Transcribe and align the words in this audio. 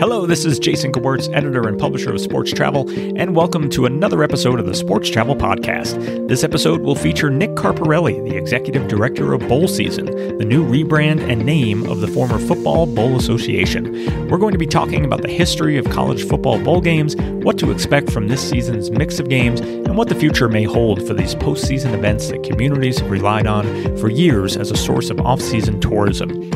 Hello, 0.00 0.24
this 0.24 0.46
is 0.46 0.58
Jason 0.58 0.92
Gewirtz, 0.92 1.30
editor 1.36 1.68
and 1.68 1.78
publisher 1.78 2.10
of 2.14 2.20
Sports 2.22 2.52
Travel, 2.52 2.88
and 3.18 3.36
welcome 3.36 3.68
to 3.68 3.84
another 3.84 4.22
episode 4.22 4.58
of 4.58 4.64
the 4.64 4.74
Sports 4.74 5.10
Travel 5.10 5.36
Podcast. 5.36 6.26
This 6.26 6.42
episode 6.42 6.80
will 6.80 6.94
feature 6.94 7.28
Nick 7.28 7.50
Carparelli, 7.50 8.26
the 8.26 8.34
executive 8.34 8.88
director 8.88 9.34
of 9.34 9.46
Bowl 9.46 9.68
Season, 9.68 10.06
the 10.38 10.44
new 10.46 10.64
rebrand 10.66 11.20
and 11.30 11.44
name 11.44 11.84
of 11.84 12.00
the 12.00 12.08
former 12.08 12.38
Football 12.38 12.86
Bowl 12.86 13.16
Association. 13.16 14.28
We're 14.28 14.38
going 14.38 14.52
to 14.52 14.58
be 14.58 14.66
talking 14.66 15.04
about 15.04 15.20
the 15.20 15.28
history 15.28 15.76
of 15.76 15.84
college 15.90 16.26
football 16.26 16.58
bowl 16.58 16.80
games, 16.80 17.14
what 17.16 17.58
to 17.58 17.70
expect 17.70 18.10
from 18.10 18.28
this 18.28 18.48
season's 18.48 18.90
mix 18.90 19.20
of 19.20 19.28
games, 19.28 19.60
and 19.60 19.98
what 19.98 20.08
the 20.08 20.14
future 20.14 20.48
may 20.48 20.64
hold 20.64 21.06
for 21.06 21.12
these 21.12 21.34
postseason 21.34 21.92
events 21.92 22.30
that 22.30 22.42
communities 22.42 23.00
have 23.00 23.10
relied 23.10 23.46
on 23.46 23.66
for 23.98 24.08
years 24.08 24.56
as 24.56 24.70
a 24.70 24.76
source 24.76 25.10
of 25.10 25.20
off-season 25.20 25.78
tourism. 25.78 26.50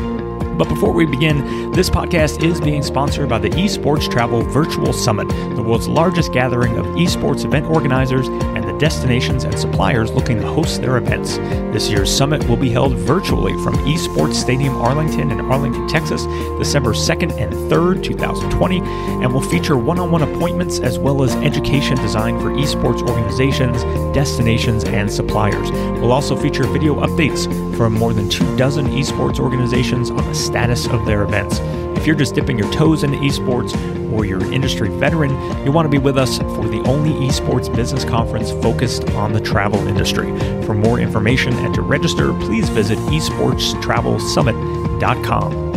But 0.57 0.68
before 0.68 0.93
we 0.93 1.05
begin, 1.05 1.73
this 1.73 1.91
podcast 1.91 2.45
is 2.45 2.61
being 2.61 2.84
sponsored 2.84 3.28
by 3.28 3.38
the 3.38 3.51
Esports 3.51 4.09
Travel 4.09 4.42
Virtual 4.42 4.92
Summit, 4.92 5.28
the 5.56 5.62
world's 5.62 5.88
largest 5.88 6.33
gathering 6.33 6.77
of 6.77 6.87
esports 6.95 7.45
event 7.45 7.66
organizers 7.66 8.28
and 8.28 8.62
the 8.62 8.78
destinations 8.78 9.42
and 9.42 9.59
suppliers 9.59 10.12
looking 10.12 10.41
to 10.41 10.47
host 10.47 10.80
their 10.80 10.97
events. 10.97 11.38
This 11.73 11.88
year's 11.88 12.16
summit 12.16 12.48
will 12.48 12.56
be 12.56 12.70
held 12.70 12.92
virtually 12.95 13.52
from 13.64 13.75
Esports 13.78 14.34
Stadium 14.34 14.77
Arlington 14.77 15.33
in 15.33 15.41
Arlington, 15.41 15.88
Texas, 15.88 16.25
December 16.56 16.92
2nd 16.92 17.36
and 17.41 17.52
3rd, 17.52 18.05
2020, 18.05 18.78
and 18.78 19.34
will 19.34 19.41
feature 19.41 19.77
one 19.77 19.98
on 19.98 20.12
one 20.12 20.23
appointments 20.23 20.78
as 20.78 21.00
well 21.00 21.25
as 21.25 21.34
education 21.36 21.97
designed 21.97 22.41
for 22.41 22.50
esports 22.50 23.02
organizations, 23.09 23.83
destinations, 24.14 24.84
and 24.84 25.11
suppliers. 25.11 25.73
We'll 26.00 26.12
also 26.12 26.36
feature 26.36 26.64
video 26.64 26.95
updates 27.05 27.48
from 27.77 27.95
more 27.95 28.12
than 28.12 28.28
two 28.28 28.56
dozen 28.56 28.87
esports 28.88 29.41
organizations 29.41 30.10
on 30.10 30.19
the 30.19 30.34
status 30.34 30.87
of 30.87 31.06
their 31.06 31.23
events. 31.23 31.60
If 31.98 32.06
you're 32.06 32.16
just 32.16 32.34
dipping 32.34 32.59
your 32.59 32.70
toes 32.73 33.02
into 33.02 33.19
esports 33.19 33.74
or 34.12 34.24
you're 34.24 34.42
an 34.45 34.52
industry 34.52 34.88
veteran, 34.88 35.30
you 35.64 35.72
want 35.72 35.86
to 35.86 35.91
be 35.91 35.98
with 35.98 36.19
us 36.19 36.39
for 36.39 36.69
the 36.69 36.83
only 36.86 37.11
esports 37.27 37.75
business 37.75 38.05
conference 38.05 38.50
focused 38.50 39.08
on 39.11 39.33
the 39.33 39.41
travel 39.41 39.84
industry. 39.89 40.27
For 40.62 40.75
more 40.75 41.00
information 41.00 41.52
and 41.55 41.75
to 41.75 41.83
register, 41.83 42.33
please 42.34 42.69
visit 42.69 42.98
esportstravelsummit.com. 42.98 45.73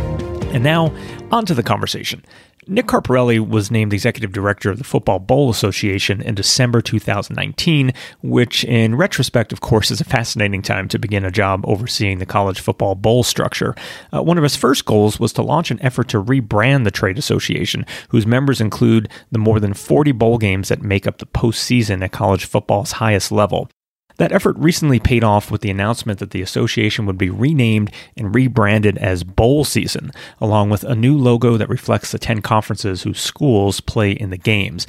And 0.53 0.63
now, 0.63 0.93
on 1.31 1.45
to 1.45 1.53
the 1.53 1.63
conversation. 1.63 2.23
Nick 2.69 2.87
Carparelli 2.87 3.39
was 3.39 3.71
named 3.71 3.93
executive 3.93 4.33
director 4.33 4.69
of 4.69 4.77
the 4.77 4.83
Football 4.83 5.19
Bowl 5.19 5.49
Association 5.49 6.21
in 6.21 6.35
December 6.35 6.81
2019, 6.81 7.93
which, 8.21 8.65
in 8.65 8.95
retrospect, 8.95 9.53
of 9.53 9.61
course, 9.61 9.89
is 9.89 10.01
a 10.01 10.05
fascinating 10.05 10.61
time 10.61 10.89
to 10.89 10.99
begin 10.99 11.23
a 11.23 11.31
job 11.31 11.63
overseeing 11.65 12.19
the 12.19 12.25
college 12.25 12.59
football 12.59 12.93
bowl 12.93 13.23
structure. 13.23 13.73
Uh, 14.13 14.21
one 14.21 14.37
of 14.37 14.43
his 14.43 14.57
first 14.57 14.83
goals 14.83 15.17
was 15.17 15.31
to 15.33 15.41
launch 15.41 15.71
an 15.71 15.81
effort 15.81 16.09
to 16.09 16.21
rebrand 16.21 16.83
the 16.83 16.91
trade 16.91 17.17
association, 17.17 17.85
whose 18.09 18.27
members 18.27 18.59
include 18.59 19.09
the 19.31 19.39
more 19.39 19.61
than 19.61 19.73
40 19.73 20.11
bowl 20.11 20.37
games 20.37 20.67
that 20.67 20.81
make 20.81 21.07
up 21.07 21.19
the 21.19 21.25
postseason 21.25 22.03
at 22.03 22.11
college 22.11 22.43
football's 22.43 22.93
highest 22.93 23.31
level. 23.31 23.69
That 24.17 24.31
effort 24.31 24.57
recently 24.57 24.99
paid 24.99 25.23
off 25.23 25.51
with 25.51 25.61
the 25.61 25.69
announcement 25.69 26.19
that 26.19 26.31
the 26.31 26.41
association 26.41 27.05
would 27.05 27.17
be 27.17 27.29
renamed 27.29 27.91
and 28.15 28.33
rebranded 28.33 28.97
as 28.97 29.23
Bowl 29.23 29.63
Season, 29.63 30.11
along 30.41 30.69
with 30.69 30.83
a 30.83 30.95
new 30.95 31.15
logo 31.17 31.55
that 31.57 31.69
reflects 31.69 32.11
the 32.11 32.19
10 32.19 32.41
conferences 32.41 33.03
whose 33.03 33.19
schools 33.19 33.79
play 33.79 34.11
in 34.11 34.31
the 34.31 34.37
games. 34.37 34.87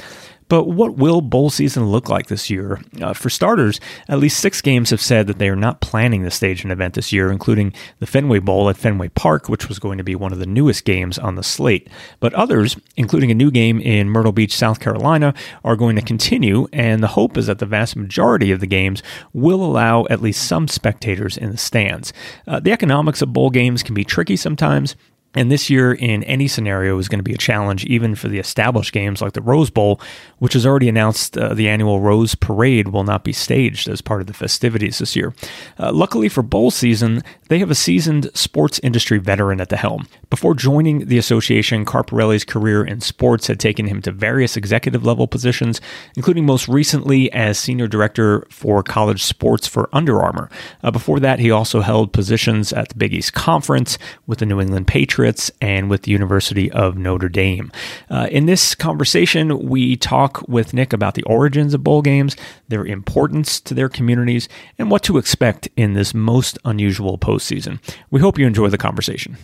But 0.48 0.64
what 0.64 0.96
will 0.96 1.20
bowl 1.20 1.50
season 1.50 1.86
look 1.86 2.08
like 2.08 2.26
this 2.26 2.48
year? 2.48 2.80
Uh, 3.00 3.12
for 3.12 3.30
starters, 3.30 3.80
at 4.08 4.18
least 4.18 4.40
six 4.40 4.60
games 4.60 4.90
have 4.90 5.00
said 5.00 5.26
that 5.26 5.38
they 5.38 5.48
are 5.48 5.56
not 5.56 5.80
planning 5.80 6.24
to 6.24 6.30
stage 6.30 6.64
an 6.64 6.70
event 6.70 6.94
this 6.94 7.12
year, 7.12 7.30
including 7.30 7.72
the 7.98 8.06
Fenway 8.06 8.38
Bowl 8.38 8.68
at 8.68 8.76
Fenway 8.76 9.08
Park, 9.08 9.48
which 9.48 9.68
was 9.68 9.78
going 9.78 9.98
to 9.98 10.04
be 10.04 10.14
one 10.14 10.32
of 10.32 10.38
the 10.38 10.46
newest 10.46 10.84
games 10.84 11.18
on 11.18 11.34
the 11.34 11.42
slate. 11.42 11.88
But 12.20 12.34
others, 12.34 12.76
including 12.96 13.30
a 13.30 13.34
new 13.34 13.50
game 13.50 13.80
in 13.80 14.08
Myrtle 14.08 14.32
Beach, 14.32 14.56
South 14.56 14.80
Carolina, 14.80 15.34
are 15.64 15.76
going 15.76 15.96
to 15.96 16.02
continue, 16.02 16.66
and 16.72 17.02
the 17.02 17.08
hope 17.08 17.36
is 17.36 17.46
that 17.46 17.58
the 17.58 17.66
vast 17.66 17.96
majority 17.96 18.50
of 18.50 18.60
the 18.60 18.66
games 18.66 19.02
will 19.32 19.62
allow 19.62 20.06
at 20.08 20.22
least 20.22 20.46
some 20.46 20.66
spectators 20.66 21.36
in 21.36 21.50
the 21.50 21.58
stands. 21.58 22.12
Uh, 22.46 22.58
the 22.58 22.72
economics 22.72 23.22
of 23.22 23.32
bowl 23.32 23.50
games 23.50 23.82
can 23.82 23.94
be 23.94 24.04
tricky 24.04 24.36
sometimes. 24.36 24.96
And 25.38 25.52
this 25.52 25.70
year, 25.70 25.92
in 25.92 26.24
any 26.24 26.48
scenario, 26.48 26.98
is 26.98 27.08
going 27.08 27.20
to 27.20 27.22
be 27.22 27.32
a 27.32 27.38
challenge, 27.38 27.84
even 27.84 28.16
for 28.16 28.26
the 28.26 28.40
established 28.40 28.92
games 28.92 29.22
like 29.22 29.34
the 29.34 29.40
Rose 29.40 29.70
Bowl, 29.70 30.00
which 30.40 30.54
has 30.54 30.66
already 30.66 30.88
announced 30.88 31.38
uh, 31.38 31.54
the 31.54 31.68
annual 31.68 32.00
Rose 32.00 32.34
Parade 32.34 32.88
will 32.88 33.04
not 33.04 33.22
be 33.22 33.32
staged 33.32 33.88
as 33.88 34.00
part 34.00 34.20
of 34.20 34.26
the 34.26 34.32
festivities 34.32 34.98
this 34.98 35.14
year. 35.14 35.32
Uh, 35.78 35.92
luckily 35.92 36.28
for 36.28 36.42
bowl 36.42 36.72
season, 36.72 37.22
they 37.50 37.60
have 37.60 37.70
a 37.70 37.76
seasoned 37.76 38.32
sports 38.34 38.80
industry 38.82 39.18
veteran 39.18 39.60
at 39.60 39.68
the 39.68 39.76
helm. 39.76 40.08
Before 40.28 40.54
joining 40.54 41.06
the 41.06 41.18
association, 41.18 41.84
Carparelli's 41.84 42.44
career 42.44 42.82
in 42.82 43.00
sports 43.00 43.46
had 43.46 43.60
taken 43.60 43.86
him 43.86 44.02
to 44.02 44.10
various 44.10 44.56
executive 44.56 45.06
level 45.06 45.28
positions, 45.28 45.80
including 46.16 46.46
most 46.46 46.66
recently 46.66 47.30
as 47.30 47.60
senior 47.60 47.86
director 47.86 48.44
for 48.50 48.82
college 48.82 49.22
sports 49.22 49.68
for 49.68 49.88
Under 49.92 50.20
Armour. 50.20 50.50
Uh, 50.82 50.90
before 50.90 51.20
that, 51.20 51.38
he 51.38 51.52
also 51.52 51.80
held 51.80 52.12
positions 52.12 52.72
at 52.72 52.88
the 52.88 52.96
Big 52.96 53.14
East 53.14 53.34
Conference 53.34 53.98
with 54.26 54.40
the 54.40 54.46
New 54.46 54.60
England 54.60 54.88
Patriots 54.88 55.27
And 55.60 55.90
with 55.90 56.02
the 56.02 56.10
University 56.10 56.70
of 56.72 56.96
Notre 56.96 57.28
Dame. 57.28 57.70
Uh, 58.10 58.28
in 58.30 58.46
this 58.46 58.74
conversation, 58.74 59.68
we 59.68 59.96
talk 59.96 60.42
with 60.48 60.72
Nick 60.72 60.92
about 60.92 61.14
the 61.14 61.22
origins 61.24 61.74
of 61.74 61.84
bowl 61.84 62.02
games, 62.02 62.36
their 62.68 62.84
importance 62.84 63.60
to 63.60 63.74
their 63.74 63.88
communities, 63.88 64.48
and 64.78 64.90
what 64.90 65.02
to 65.02 65.18
expect 65.18 65.68
in 65.76 65.92
this 65.92 66.14
most 66.14 66.58
unusual 66.64 67.18
postseason. 67.18 67.78
We 68.10 68.20
hope 68.20 68.38
you 68.38 68.46
enjoy 68.46 68.68
the 68.68 68.78
conversation. 68.78 69.36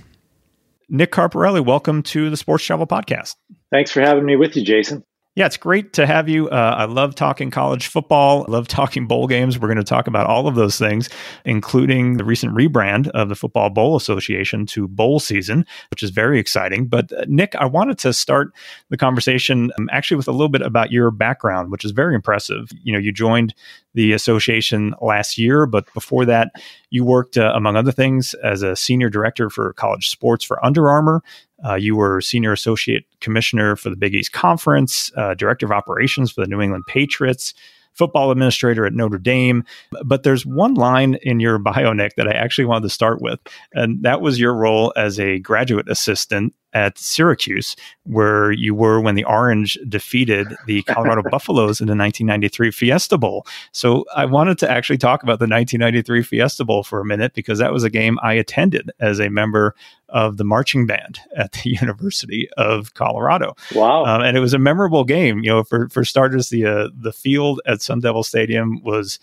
Nick 0.88 1.12
Carparelli, 1.12 1.64
welcome 1.64 2.02
to 2.04 2.30
the 2.30 2.36
Sports 2.36 2.64
Travel 2.64 2.86
Podcast. 2.86 3.36
Thanks 3.70 3.90
for 3.90 4.00
having 4.00 4.24
me 4.24 4.36
with 4.36 4.56
you, 4.56 4.64
Jason. 4.64 5.04
Yeah, 5.36 5.46
it's 5.46 5.56
great 5.56 5.94
to 5.94 6.06
have 6.06 6.28
you. 6.28 6.48
Uh, 6.48 6.76
I 6.78 6.84
love 6.84 7.16
talking 7.16 7.50
college 7.50 7.88
football. 7.88 8.44
I 8.46 8.52
love 8.52 8.68
talking 8.68 9.08
bowl 9.08 9.26
games. 9.26 9.58
We're 9.58 9.66
going 9.66 9.78
to 9.78 9.82
talk 9.82 10.06
about 10.06 10.28
all 10.28 10.46
of 10.46 10.54
those 10.54 10.78
things, 10.78 11.08
including 11.44 12.18
the 12.18 12.24
recent 12.24 12.54
rebrand 12.54 13.08
of 13.08 13.28
the 13.28 13.34
Football 13.34 13.70
Bowl 13.70 13.96
Association 13.96 14.64
to 14.66 14.86
Bowl 14.86 15.18
Season, 15.18 15.66
which 15.90 16.04
is 16.04 16.10
very 16.10 16.38
exciting. 16.38 16.86
But 16.86 17.12
uh, 17.12 17.24
Nick, 17.26 17.56
I 17.56 17.64
wanted 17.64 17.98
to 17.98 18.12
start 18.12 18.52
the 18.90 18.96
conversation 18.96 19.72
um, 19.76 19.88
actually 19.90 20.18
with 20.18 20.28
a 20.28 20.32
little 20.32 20.48
bit 20.48 20.62
about 20.62 20.92
your 20.92 21.10
background, 21.10 21.72
which 21.72 21.84
is 21.84 21.90
very 21.90 22.14
impressive. 22.14 22.70
You 22.84 22.92
know, 22.92 23.00
you 23.00 23.10
joined 23.10 23.56
the 23.94 24.12
association 24.12 24.94
last 25.00 25.36
year, 25.36 25.66
but 25.66 25.92
before 25.94 26.24
that, 26.26 26.52
you 26.90 27.04
worked, 27.04 27.36
uh, 27.36 27.52
among 27.56 27.74
other 27.74 27.92
things, 27.92 28.34
as 28.44 28.62
a 28.62 28.76
senior 28.76 29.10
director 29.10 29.50
for 29.50 29.72
college 29.72 30.10
sports 30.10 30.44
for 30.44 30.64
Under 30.64 30.88
Armour. 30.88 31.24
Uh, 31.64 31.74
you 31.74 31.96
were 31.96 32.20
senior 32.20 32.52
associate 32.52 33.04
commissioner 33.20 33.76
for 33.76 33.90
the 33.90 33.96
Big 33.96 34.14
East 34.14 34.32
Conference, 34.32 35.10
uh, 35.16 35.34
director 35.34 35.66
of 35.66 35.72
operations 35.72 36.30
for 36.30 36.40
the 36.40 36.46
New 36.46 36.60
England 36.60 36.84
Patriots, 36.86 37.54
football 37.92 38.30
administrator 38.30 38.84
at 38.84 38.92
Notre 38.92 39.18
Dame. 39.18 39.64
But 40.04 40.24
there's 40.24 40.44
one 40.44 40.74
line 40.74 41.14
in 41.22 41.40
your 41.40 41.58
bio, 41.58 41.92
Nick, 41.92 42.16
that 42.16 42.28
I 42.28 42.32
actually 42.32 42.66
wanted 42.66 42.82
to 42.82 42.90
start 42.90 43.22
with, 43.22 43.40
and 43.72 44.02
that 44.02 44.20
was 44.20 44.38
your 44.38 44.54
role 44.54 44.92
as 44.96 45.18
a 45.18 45.38
graduate 45.38 45.88
assistant 45.88 46.54
at 46.74 46.98
Syracuse, 46.98 47.76
where 48.02 48.52
you 48.52 48.74
were 48.74 49.00
when 49.00 49.14
the 49.14 49.24
Orange 49.24 49.78
defeated 49.88 50.48
the 50.66 50.82
Colorado 50.82 51.22
Buffaloes 51.30 51.80
in 51.80 51.86
the 51.86 51.96
1993 51.96 52.70
Fiesta 52.72 53.16
Bowl. 53.16 53.46
So 53.72 54.04
I 54.14 54.24
wanted 54.26 54.58
to 54.58 54.70
actually 54.70 54.98
talk 54.98 55.22
about 55.22 55.38
the 55.38 55.46
1993 55.46 56.22
Fiesta 56.22 56.64
Bowl 56.64 56.82
for 56.82 57.00
a 57.00 57.04
minute 57.04 57.32
because 57.34 57.58
that 57.60 57.72
was 57.72 57.84
a 57.84 57.90
game 57.90 58.18
I 58.22 58.34
attended 58.34 58.90
as 59.00 59.20
a 59.20 59.30
member 59.30 59.74
of 60.08 60.36
the 60.36 60.44
marching 60.44 60.86
band 60.86 61.20
at 61.36 61.52
the 61.52 61.70
University 61.80 62.48
of 62.56 62.94
Colorado. 62.94 63.54
Wow! 63.74 64.04
Um, 64.04 64.22
and 64.22 64.36
it 64.36 64.40
was 64.40 64.54
a 64.54 64.58
memorable 64.58 65.04
game. 65.04 65.38
You 65.42 65.50
know, 65.50 65.64
for 65.64 65.88
for 65.88 66.04
starters, 66.04 66.48
the 66.48 66.66
uh, 66.66 66.88
the 66.94 67.12
field 67.12 67.60
at 67.66 67.82
Sun 67.82 68.00
Devil 68.00 68.22
Stadium 68.22 68.82
was 68.82 69.18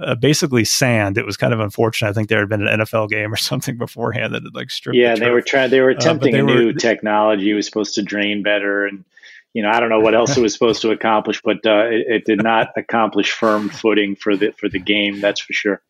uh, 0.00 0.14
basically 0.14 0.64
sand. 0.64 1.18
It 1.18 1.26
was 1.26 1.36
kind 1.36 1.52
of 1.52 1.60
unfortunate. 1.60 2.10
I 2.10 2.12
think 2.12 2.28
there 2.28 2.40
had 2.40 2.48
been 2.48 2.66
an 2.66 2.80
NFL 2.80 3.08
game 3.08 3.32
or 3.32 3.36
something 3.38 3.76
beforehand 3.76 4.34
that 4.34 4.42
had 4.42 4.54
like 4.54 4.70
stripped. 4.70 4.96
Yeah, 4.96 5.14
the 5.14 5.20
they 5.20 5.30
were 5.30 5.42
trying. 5.42 5.70
They 5.70 5.80
were 5.80 5.90
attempting 5.90 6.34
uh, 6.34 6.38
they 6.38 6.42
a 6.42 6.44
were, 6.44 6.54
new 6.54 6.72
technology. 6.72 7.50
It 7.50 7.54
was 7.54 7.66
supposed 7.66 7.94
to 7.96 8.02
drain 8.02 8.42
better, 8.42 8.86
and 8.86 9.04
you 9.52 9.62
know, 9.62 9.70
I 9.70 9.80
don't 9.80 9.90
know 9.90 10.00
what 10.00 10.14
else 10.14 10.36
it 10.36 10.40
was 10.40 10.54
supposed 10.54 10.82
to 10.82 10.90
accomplish, 10.90 11.42
but 11.42 11.58
uh, 11.66 11.86
it, 11.90 12.06
it, 12.08 12.24
did 12.24 12.42
not 12.42 12.70
accomplish 12.76 13.32
firm 13.32 13.68
footing 13.68 14.16
for 14.16 14.36
the 14.36 14.52
for 14.52 14.68
the 14.68 14.78
game. 14.78 15.20
That's 15.20 15.40
for 15.40 15.52
sure. 15.52 15.82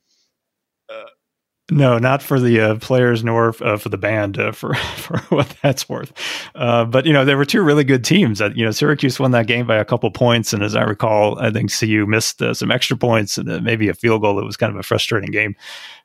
Uh, 1.70 1.74
no, 1.74 1.98
not 1.98 2.22
for 2.22 2.40
the 2.40 2.60
uh, 2.60 2.76
players 2.76 3.22
nor 3.24 3.54
uh, 3.62 3.76
for 3.76 3.88
the 3.88 3.98
band, 3.98 4.38
uh, 4.38 4.52
for 4.52 4.74
for 4.96 5.18
what 5.34 5.54
that's 5.62 5.88
worth. 5.88 6.12
Uh, 6.54 6.84
but 6.84 7.06
you 7.06 7.12
know, 7.12 7.24
there 7.24 7.36
were 7.36 7.44
two 7.44 7.62
really 7.62 7.84
good 7.84 8.04
teams. 8.04 8.40
you 8.40 8.64
know, 8.64 8.70
Syracuse 8.70 9.18
won 9.20 9.30
that 9.32 9.46
game 9.46 9.66
by 9.66 9.76
a 9.76 9.84
couple 9.84 10.10
points, 10.10 10.52
and 10.52 10.62
as 10.62 10.74
I 10.74 10.82
recall, 10.82 11.38
I 11.38 11.50
think 11.50 11.76
CU 11.76 12.06
missed 12.06 12.42
uh, 12.42 12.54
some 12.54 12.70
extra 12.70 12.96
points 12.96 13.38
and 13.38 13.50
uh, 13.50 13.60
maybe 13.60 13.88
a 13.88 13.94
field 13.94 14.22
goal. 14.22 14.38
It 14.38 14.44
was 14.44 14.56
kind 14.56 14.72
of 14.72 14.78
a 14.78 14.82
frustrating 14.82 15.30
game 15.30 15.56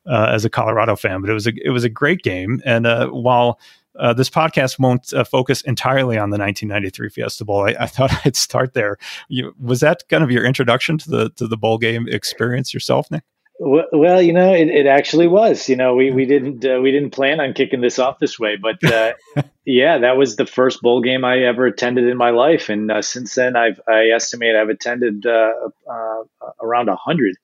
as 0.06 0.45
a 0.45 0.50
Colorado 0.50 0.95
fan, 0.95 1.21
but 1.21 1.30
it 1.30 1.33
was 1.33 1.48
a 1.48 1.54
it 1.63 1.71
was 1.71 1.83
a 1.83 1.89
great 1.89 2.21
game. 2.24 2.62
And 2.65 2.86
while 3.12 3.59
uh, 4.00 4.13
this 4.13 4.30
podcast 4.30 4.80
won't 4.80 5.12
uh, 5.13 5.24
focus 5.24 5.62
entirely 5.62 6.18
on 6.18 6.30
the 6.30 6.38
1993 6.38 7.09
Fiesta 7.09 7.44
Bowl. 7.44 7.68
I, 7.68 7.75
I 7.80 7.88
thought 7.88 8.12
I'd 8.25 8.36
start 8.36 8.74
there. 8.74 8.98
You, 9.27 9.56
was 9.59 9.80
that 9.80 10.07
kind 10.09 10.24
of 10.24 10.31
your 10.31 10.45
introduction 10.45 10.98
to 11.00 11.09
the 11.09 11.30
to 11.31 11.48
the 11.48 11.57
bowl 11.57 11.77
game 11.77 12.07
experience 12.07 12.74
yourself, 12.74 13.09
Nick? 13.09 13.24
Well, 13.59 14.21
you 14.21 14.33
know, 14.33 14.54
it, 14.54 14.68
it 14.68 14.86
actually 14.86 15.27
was. 15.27 15.68
You 15.68 15.77
know, 15.77 15.95
we 15.95 16.12
we 16.12 16.25
didn't 16.25 16.63
uh, 16.63 16.80
we 16.80 16.92
didn't 16.92 17.09
plan 17.12 17.39
on 17.39 17.54
kicking 17.54 17.81
this 17.81 17.98
off 17.98 18.19
this 18.19 18.38
way, 18.38 18.56
but 18.56 18.83
uh, 18.83 19.13
yeah, 19.65 19.98
that 20.00 20.15
was 20.15 20.36
the 20.36 20.45
first 20.45 20.81
bowl 20.81 21.01
game 21.01 21.25
I 21.25 21.39
ever 21.39 21.65
attended 21.65 22.07
in 22.07 22.18
my 22.18 22.30
life, 22.30 22.69
and 22.69 22.92
uh, 22.92 23.01
since 23.01 23.33
then, 23.33 23.56
I've 23.56 23.81
I 23.88 24.09
estimate 24.09 24.56
I've 24.56 24.69
attended 24.69 25.25
uh, 25.25 25.54
uh, 25.89 26.24
around 26.62 26.89
a 26.89 26.95
hundred. 26.95 27.36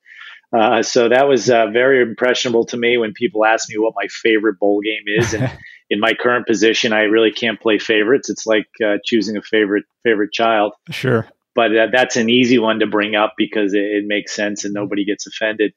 Uh, 0.56 0.84
so 0.84 1.10
that 1.10 1.28
was 1.28 1.48
very 1.48 2.04
impressionable 2.04 2.68
to 2.68 2.78
me 2.78 2.96
when 2.96 3.14
people 3.14 3.44
ask 3.44 3.68
me 3.70 3.80
what 3.80 3.96
my 3.96 4.08
favorite 4.08 4.60
bowl 4.60 4.82
game 4.82 5.06
is, 5.08 5.34
and 5.34 5.52
in 5.90 6.00
my 6.00 6.14
current 6.14 6.46
position, 6.46 6.94
I 6.94 7.04
really 7.04 7.32
can't 7.32 7.60
play 7.60 7.80
favorites. 7.80 8.30
It's 8.30 8.46
like 8.46 8.68
choosing 9.04 9.36
a 9.36 9.42
favorite 9.42 9.86
favorite 10.04 10.32
child. 10.32 10.74
Sure 10.92 11.28
but 11.56 11.70
that's 11.92 12.16
an 12.16 12.30
easy 12.30 12.58
one 12.58 12.80
to 12.80 12.88
bring 12.88 13.16
up 13.16 13.36
because 13.38 13.76
it, 13.76 13.84
it, 13.84 14.06
makes 14.08 14.36
sense 14.36 14.66
and 14.66 14.74
nobody 14.74 15.06
gets 15.06 15.28
offended 15.28 15.72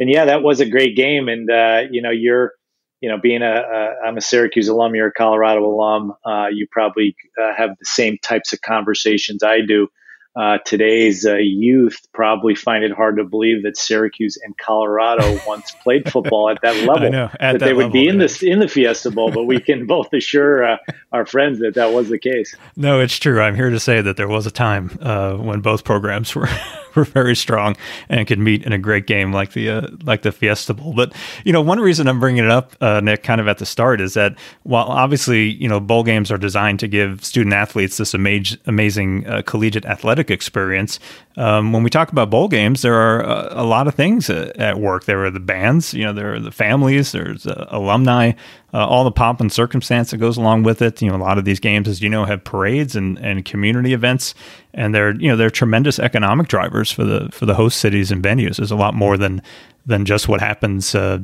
and 0.00 0.10
yeah, 0.10 0.24
that 0.24 0.42
was 0.42 0.60
a 0.60 0.66
great 0.66 0.96
game. 0.96 1.28
And 1.28 1.48
uh, 1.48 1.82
you 1.90 2.02
know, 2.02 2.10
you're, 2.10 2.54
you 3.00 3.08
know, 3.08 3.18
being 3.18 3.42
a, 3.42 3.54
a 3.54 4.06
I'm 4.06 4.16
a 4.16 4.20
Syracuse 4.20 4.66
alum, 4.66 4.94
you're 4.94 5.08
a 5.08 5.12
Colorado 5.12 5.64
alum. 5.64 6.14
Uh, 6.24 6.46
you 6.52 6.66
probably 6.70 7.14
uh, 7.40 7.54
have 7.54 7.70
the 7.78 7.84
same 7.84 8.18
types 8.22 8.52
of 8.52 8.60
conversations 8.62 9.42
I 9.42 9.60
do 9.60 9.88
uh, 10.36 10.58
today's 10.64 11.26
uh, 11.26 11.34
youth 11.34 12.06
probably 12.14 12.54
find 12.54 12.84
it 12.84 12.92
hard 12.92 13.16
to 13.16 13.24
believe 13.24 13.64
that 13.64 13.76
Syracuse 13.76 14.38
and 14.42 14.56
Colorado 14.56 15.38
once 15.46 15.72
played 15.82 16.10
football 16.10 16.48
at 16.48 16.60
that 16.62 16.76
level. 16.86 17.10
Know, 17.10 17.24
at 17.24 17.40
that, 17.40 17.58
that, 17.58 17.64
they 17.64 17.72
would 17.72 17.86
level, 17.86 17.92
be 17.92 18.06
in 18.06 18.18
the 18.18 18.48
in 18.48 18.60
the 18.60 18.68
Fiesta 18.68 19.10
Bowl, 19.10 19.32
but 19.32 19.44
we 19.44 19.60
can 19.60 19.86
both 19.86 20.12
assure 20.12 20.64
uh, 20.64 20.76
our 21.12 21.26
friends 21.26 21.58
that 21.60 21.74
that 21.74 21.92
was 21.92 22.08
the 22.08 22.18
case. 22.18 22.54
No, 22.76 23.00
it's 23.00 23.16
true. 23.16 23.40
I'm 23.40 23.56
here 23.56 23.70
to 23.70 23.80
say 23.80 24.00
that 24.00 24.16
there 24.16 24.28
was 24.28 24.46
a 24.46 24.52
time 24.52 24.96
uh, 25.02 25.36
when 25.36 25.60
both 25.60 25.82
programs 25.82 26.34
were 26.34 26.48
were 26.94 27.04
very 27.04 27.36
strong 27.36 27.76
and 28.08 28.26
could 28.26 28.38
meet 28.38 28.64
in 28.64 28.72
a 28.72 28.78
great 28.78 29.06
game 29.06 29.32
like 29.32 29.52
the 29.52 29.70
uh, 29.70 29.88
like 30.04 30.22
the 30.22 30.32
Fiesta 30.32 30.74
Bowl. 30.74 30.92
But 30.92 31.12
you 31.44 31.52
know, 31.52 31.60
one 31.60 31.80
reason 31.80 32.08
I'm 32.08 32.20
bringing 32.20 32.44
it 32.44 32.50
up, 32.50 32.74
uh, 32.80 33.00
Nick, 33.00 33.22
kind 33.22 33.40
of 33.40 33.48
at 33.48 33.58
the 33.58 33.66
start, 33.66 34.00
is 34.00 34.14
that 34.14 34.36
while 34.62 34.86
obviously 34.86 35.50
you 35.50 35.68
know 35.68 35.80
bowl 35.80 36.02
games 36.02 36.30
are 36.30 36.38
designed 36.38 36.80
to 36.80 36.88
give 36.88 37.24
student 37.24 37.54
athletes 37.54 37.96
this 37.96 38.14
amazing 38.14 38.58
amazing 38.66 39.24
collegiate 39.44 39.84
athletic 39.84 40.30
experience. 40.30 40.98
Um, 41.36 41.72
when 41.72 41.82
we 41.82 41.90
talk 41.90 42.12
about 42.12 42.28
bowl 42.28 42.48
games, 42.48 42.82
there 42.82 42.94
are 42.94 43.20
a, 43.20 43.62
a 43.62 43.64
lot 43.64 43.86
of 43.86 43.94
things 43.94 44.28
at 44.28 44.78
work. 44.78 45.04
There 45.04 45.24
are 45.24 45.30
the 45.30 45.40
bands, 45.40 45.94
you 45.94 46.04
know, 46.04 46.12
there 46.12 46.34
are 46.34 46.40
the 46.40 46.50
families, 46.50 47.12
there's 47.12 47.46
uh, 47.46 47.66
alumni, 47.70 48.32
uh, 48.74 48.86
all 48.86 49.04
the 49.04 49.12
pomp 49.12 49.40
and 49.40 49.52
circumstance 49.52 50.10
that 50.10 50.18
goes 50.18 50.36
along 50.36 50.64
with 50.64 50.82
it. 50.82 51.00
You 51.00 51.08
know, 51.08 51.16
a 51.16 51.18
lot 51.18 51.38
of 51.38 51.44
these 51.44 51.60
games, 51.60 51.88
as 51.88 52.02
you 52.02 52.08
know, 52.08 52.24
have 52.24 52.44
parades 52.44 52.96
and, 52.96 53.18
and 53.18 53.44
community 53.44 53.92
events, 53.92 54.34
and 54.74 54.94
they're 54.94 55.14
you 55.14 55.28
know 55.28 55.36
they're 55.36 55.50
tremendous 55.50 55.98
economic 55.98 56.48
drivers 56.48 56.90
for 56.90 57.04
the 57.04 57.28
for 57.32 57.46
the 57.46 57.54
host 57.54 57.78
cities 57.78 58.10
and 58.10 58.22
venues. 58.22 58.56
There's 58.56 58.70
a 58.70 58.76
lot 58.76 58.94
more 58.94 59.16
than 59.16 59.42
than 59.86 60.04
just 60.04 60.28
what 60.28 60.40
happens 60.40 60.94
uh, 60.94 61.18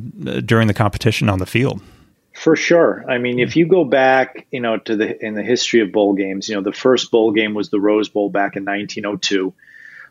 during 0.44 0.68
the 0.68 0.74
competition 0.74 1.28
on 1.28 1.38
the 1.38 1.46
field. 1.46 1.80
For 2.32 2.54
sure. 2.54 3.04
I 3.08 3.16
mean, 3.18 3.38
if 3.38 3.56
you 3.56 3.66
go 3.66 3.84
back, 3.84 4.46
you 4.50 4.60
know, 4.60 4.78
to 4.78 4.96
the 4.96 5.24
in 5.24 5.34
the 5.34 5.42
history 5.42 5.80
of 5.80 5.92
bowl 5.92 6.14
games, 6.14 6.48
you 6.48 6.54
know, 6.54 6.62
the 6.62 6.72
first 6.72 7.10
bowl 7.10 7.32
game 7.32 7.54
was 7.54 7.70
the 7.70 7.80
Rose 7.80 8.08
Bowl 8.08 8.28
back 8.28 8.56
in 8.56 8.64
1902. 8.64 9.54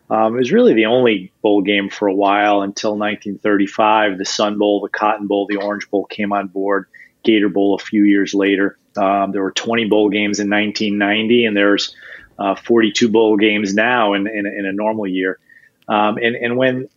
Um, 0.10 0.36
it 0.36 0.40
was 0.40 0.52
really 0.52 0.74
the 0.74 0.86
only 0.86 1.32
bowl 1.42 1.62
game 1.62 1.90
for 1.90 2.08
a 2.08 2.14
while 2.14 2.62
until 2.62 2.92
1935. 2.92 4.18
The 4.18 4.26
Sun 4.26 4.58
Bowl, 4.58 4.82
the 4.82 4.90
Cotton 4.90 5.28
Bowl, 5.28 5.48
the 5.48 5.58
Orange 5.58 5.90
Bowl 5.90 6.06
came 6.06 6.32
on 6.32 6.48
board. 6.48 6.88
Gator 7.24 7.50
Bowl 7.50 7.76
a 7.76 7.80
few 7.80 8.04
years 8.04 8.34
later. 8.34 8.78
Um, 8.96 9.32
there 9.32 9.42
were 9.42 9.52
20 9.52 9.86
bowl 9.86 10.10
games 10.10 10.40
in 10.40 10.50
1990, 10.50 11.46
and 11.46 11.58
there's 11.58 11.96
uh, 12.38 12.56
42 12.56 13.10
bowl 13.10 13.38
games 13.38 13.74
now 13.74 14.14
in, 14.14 14.28
in, 14.28 14.46
in 14.46 14.66
a 14.66 14.72
normal 14.72 15.08
year. 15.08 15.40
Um, 15.88 16.18
and, 16.18 16.36
and 16.36 16.58
when 16.58 16.90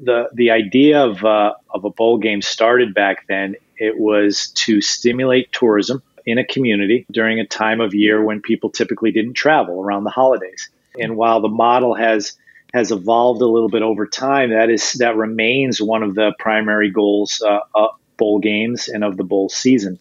the 0.00 0.28
the 0.32 0.50
idea 0.50 1.04
of 1.04 1.24
uh, 1.24 1.54
of 1.70 1.84
a 1.84 1.90
bowl 1.90 2.18
game 2.18 2.42
started 2.42 2.94
back 2.94 3.26
then, 3.28 3.56
it 3.78 3.98
was 3.98 4.48
to 4.50 4.80
stimulate 4.80 5.52
tourism 5.52 6.02
in 6.24 6.38
a 6.38 6.44
community 6.44 7.06
during 7.10 7.38
a 7.38 7.46
time 7.46 7.80
of 7.80 7.94
year 7.94 8.22
when 8.22 8.40
people 8.40 8.70
typically 8.70 9.12
didn't 9.12 9.34
travel 9.34 9.80
around 9.80 10.04
the 10.04 10.10
holidays. 10.10 10.68
And 10.98 11.16
while 11.16 11.40
the 11.40 11.48
model 11.48 11.94
has 11.94 12.36
has 12.74 12.90
evolved 12.90 13.40
a 13.40 13.46
little 13.46 13.68
bit 13.68 13.82
over 13.82 14.06
time, 14.06 14.50
that 14.50 14.70
is 14.70 14.94
that 14.94 15.16
remains 15.16 15.80
one 15.80 16.02
of 16.02 16.14
the 16.14 16.32
primary 16.38 16.90
goals 16.90 17.42
uh, 17.46 17.60
of 17.74 17.90
bowl 18.16 18.38
games 18.38 18.88
and 18.88 19.04
of 19.04 19.16
the 19.16 19.24
bowl 19.24 19.48
season, 19.48 19.98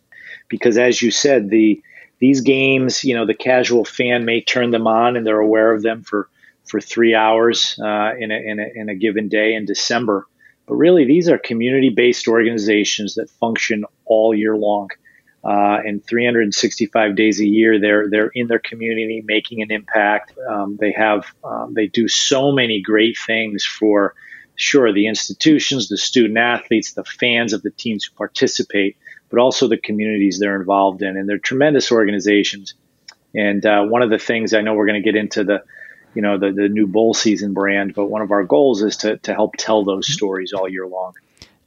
because 0.49 0.77
as 0.77 1.01
you 1.01 1.11
said, 1.11 1.49
the 1.49 1.81
these 2.19 2.41
games, 2.41 3.03
you 3.03 3.15
know, 3.15 3.25
the 3.25 3.33
casual 3.33 3.85
fan 3.85 4.25
may 4.25 4.41
turn 4.41 4.71
them 4.71 4.87
on 4.87 5.17
and 5.17 5.25
they're 5.25 5.39
aware 5.39 5.73
of 5.73 5.81
them 5.81 6.03
for 6.03 6.29
for 6.65 6.81
three 6.81 7.13
hours 7.13 7.79
uh, 7.79 8.15
in, 8.17 8.31
a, 8.31 8.35
in, 8.35 8.59
a, 8.59 8.67
in 8.73 8.89
a 8.89 8.95
given 8.95 9.29
day 9.29 9.53
in 9.53 9.65
December. 9.65 10.25
But 10.67 10.75
really, 10.75 11.05
these 11.05 11.29
are 11.29 11.37
community 11.37 11.89
based 11.89 12.27
organizations 12.27 13.15
that 13.15 13.29
function 13.29 13.85
all 14.05 14.33
year 14.33 14.57
long. 14.57 14.89
Uh, 15.43 15.79
and 15.85 16.03
365 16.03 17.15
days 17.15 17.39
a 17.39 17.45
year, 17.45 17.79
they're 17.79 18.09
they're 18.09 18.31
in 18.33 18.47
their 18.47 18.57
community 18.57 19.21
making 19.23 19.61
an 19.61 19.69
impact. 19.69 20.33
Um, 20.49 20.75
they 20.81 20.91
have 20.91 21.27
um, 21.43 21.75
they 21.75 21.85
do 21.85 22.07
so 22.07 22.51
many 22.51 22.81
great 22.81 23.15
things 23.15 23.63
for 23.63 24.15
sure 24.55 24.91
the 24.91 25.05
institutions, 25.05 25.87
the 25.87 25.97
student 25.97 26.39
athletes, 26.39 26.93
the 26.93 27.03
fans 27.03 27.53
of 27.53 27.61
the 27.61 27.69
teams 27.69 28.05
who 28.05 28.15
participate, 28.15 28.97
but 29.29 29.39
also 29.39 29.67
the 29.67 29.77
communities 29.77 30.39
they're 30.39 30.55
involved 30.55 31.01
in. 31.01 31.17
And 31.17 31.27
they're 31.27 31.37
tremendous 31.37 31.91
organizations. 31.91 32.73
And 33.33 33.65
uh, 33.65 33.85
one 33.85 34.01
of 34.01 34.09
the 34.09 34.19
things 34.19 34.53
I 34.53 34.61
know 34.61 34.73
we're 34.73 34.87
going 34.87 35.01
to 35.01 35.11
get 35.11 35.17
into 35.17 35.43
the 35.43 35.63
you 36.15 36.21
know 36.21 36.37
the, 36.37 36.51
the 36.51 36.69
new 36.69 36.87
bowl 36.87 37.13
season 37.13 37.53
brand 37.53 37.93
but 37.93 38.05
one 38.05 38.21
of 38.21 38.31
our 38.31 38.45
goals 38.45 38.81
is 38.81 38.97
to, 38.97 39.17
to 39.17 39.33
help 39.33 39.55
tell 39.57 39.83
those 39.83 40.07
stories 40.07 40.53
all 40.53 40.67
year 40.67 40.87
long 40.87 41.13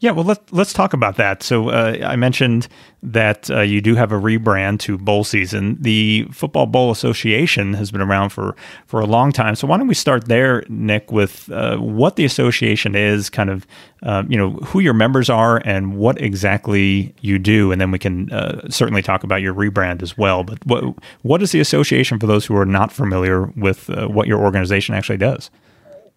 yeah, 0.00 0.12
well, 0.12 0.24
let's 0.24 0.52
let's 0.52 0.72
talk 0.72 0.92
about 0.92 1.16
that. 1.16 1.42
So 1.42 1.70
uh, 1.70 1.98
I 2.04 2.14
mentioned 2.14 2.68
that 3.02 3.50
uh, 3.50 3.62
you 3.62 3.80
do 3.80 3.96
have 3.96 4.12
a 4.12 4.14
rebrand 4.14 4.78
to 4.80 4.96
bowl 4.96 5.24
season. 5.24 5.76
The 5.80 6.28
Football 6.30 6.66
Bowl 6.66 6.92
Association 6.92 7.74
has 7.74 7.90
been 7.90 8.00
around 8.00 8.30
for 8.30 8.54
for 8.86 9.00
a 9.00 9.06
long 9.06 9.32
time. 9.32 9.56
So 9.56 9.66
why 9.66 9.76
don't 9.76 9.88
we 9.88 9.94
start 9.94 10.26
there, 10.26 10.62
Nick, 10.68 11.10
with 11.10 11.50
uh, 11.50 11.78
what 11.78 12.14
the 12.14 12.24
association 12.24 12.94
is, 12.94 13.28
kind 13.28 13.50
of, 13.50 13.66
uh, 14.04 14.22
you 14.28 14.36
know, 14.36 14.50
who 14.66 14.78
your 14.78 14.94
members 14.94 15.28
are, 15.28 15.60
and 15.64 15.96
what 15.96 16.20
exactly 16.20 17.12
you 17.20 17.40
do, 17.40 17.72
and 17.72 17.80
then 17.80 17.90
we 17.90 17.98
can 17.98 18.30
uh, 18.32 18.68
certainly 18.68 19.02
talk 19.02 19.24
about 19.24 19.42
your 19.42 19.52
rebrand 19.52 20.00
as 20.00 20.16
well. 20.16 20.44
But 20.44 20.64
what 20.64 20.84
what 21.22 21.42
is 21.42 21.50
the 21.50 21.60
association 21.60 22.20
for 22.20 22.28
those 22.28 22.46
who 22.46 22.56
are 22.56 22.66
not 22.66 22.92
familiar 22.92 23.46
with 23.56 23.90
uh, 23.90 24.06
what 24.06 24.28
your 24.28 24.38
organization 24.38 24.94
actually 24.94 25.18
does? 25.18 25.50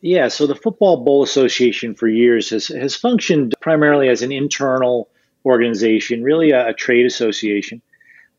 Yeah, 0.02 0.30
so 0.30 0.48
the 0.48 0.56
Football 0.56 1.04
Bowl 1.04 1.22
Association 1.22 1.94
for 1.94 2.08
years 2.08 2.50
has, 2.50 2.68
has 2.68 2.96
functioned 2.96 3.54
primarily 3.62 4.10
as 4.10 4.24
an 4.24 4.32
internal 4.32 5.10
organization, 5.46 6.24
really 6.24 6.52
a, 6.52 6.70
a 6.70 6.74
trade 6.74 7.06
association, 7.06 7.84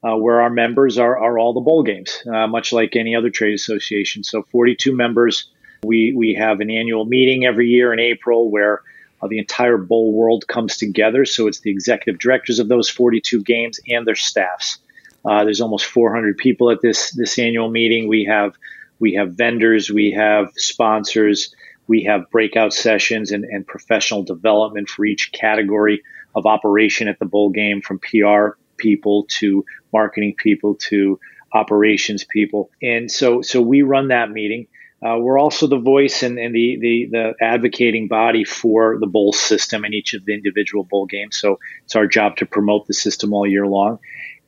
uh, 0.03 0.17
where 0.17 0.41
our 0.41 0.51
members 0.51 0.99
are, 0.99 1.17
are 1.17 1.39
all 1.39 1.55
the 1.55 1.61
bowl 1.61 1.85
games, 1.85 2.21
uh, 2.27 2.49
much 2.49 2.73
like 2.73 2.97
any 2.97 3.15
other 3.15 3.31
trade 3.31 3.55
association. 3.55 4.25
So 4.25 4.43
42 4.51 4.95
members. 4.95 5.49
We, 5.85 6.13
we 6.17 6.35
have 6.35 6.61
an 6.61 6.71
annual 6.71 7.05
meeting 7.05 7.45
every 7.45 7.69
year 7.69 7.93
in 7.93 8.01
April 8.01 8.51
where 8.51 8.83
uh, 9.21 9.29
the 9.29 9.39
entire 9.39 9.77
bowl 9.77 10.13
world 10.13 10.47
comes 10.49 10.77
together. 10.77 11.25
So 11.25 11.47
it's 11.47 11.61
the 11.61 11.71
executive 11.71 12.21
directors 12.21 12.59
of 12.59 12.69
those 12.69 12.89
42 12.89 13.43
games 13.43 13.79
and 13.89 14.07
their 14.07 14.17
staffs. 14.17 14.79
Uh, 15.25 15.45
there's 15.45 15.61
almost 15.61 15.87
400 15.87 16.37
people 16.37 16.71
at 16.71 16.81
this 16.83 17.13
this 17.13 17.39
annual 17.39 17.71
meeting. 17.71 18.09
We 18.09 18.25
have 18.25 18.55
we 19.03 19.15
have 19.15 19.33
vendors, 19.33 19.91
we 19.91 20.13
have 20.13 20.53
sponsors, 20.57 21.55
we 21.87 22.05
have 22.05 22.31
breakout 22.31 22.73
sessions 22.73 23.33
and, 23.33 23.45
and 23.45 23.67
professional 23.67 24.23
development 24.23 24.89
for 24.89 25.05
each 25.05 25.33
category 25.33 26.03
of 26.35 26.47
operation 26.47 27.09
at 27.09 27.19
the 27.19 27.27
bowl 27.27 27.51
game 27.51 27.83
from 27.83 27.99
PR 27.99 28.57
people 28.77 29.27
to 29.29 29.65
marketing 29.93 30.35
people 30.37 30.75
to 30.77 31.19
operations 31.53 32.25
people. 32.25 32.71
And 32.83 33.11
so, 33.11 33.43
so 33.43 33.61
we 33.61 33.83
run 33.83 34.09
that 34.09 34.31
meeting. 34.31 34.69
Uh, 35.05 35.19
we're 35.19 35.39
also 35.39 35.67
the 35.67 35.79
voice 35.79 36.23
and, 36.23 36.39
and 36.39 36.55
the, 36.55 36.79
the, 36.81 37.09
the, 37.11 37.35
advocating 37.41 38.07
body 38.07 38.45
for 38.45 38.99
the 39.01 39.07
bowl 39.07 39.33
system 39.33 39.85
in 39.85 39.93
each 39.93 40.15
of 40.15 40.25
the 40.25 40.33
individual 40.33 40.85
bowl 40.85 41.07
games. 41.07 41.37
So 41.37 41.59
it's 41.85 41.97
our 41.97 42.07
job 42.07 42.37
to 42.37 42.47
promote 42.47 42.87
the 42.87 42.95
system 42.95 43.33
all 43.35 43.47
year 43.47 43.67
long. 43.67 43.99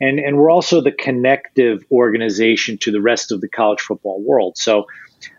And, 0.01 0.21
and 0.21 0.37
we're 0.37 0.51
also 0.51 0.81
the 0.81 0.93
connective 0.93 1.85
organization 1.91 2.79
to 2.79 2.93
the 2.93 3.01
rest 3.01 3.33
of 3.33 3.41
the 3.41 3.49
college 3.49 3.81
football 3.81 4.23
world. 4.23 4.57
So, 4.57 4.87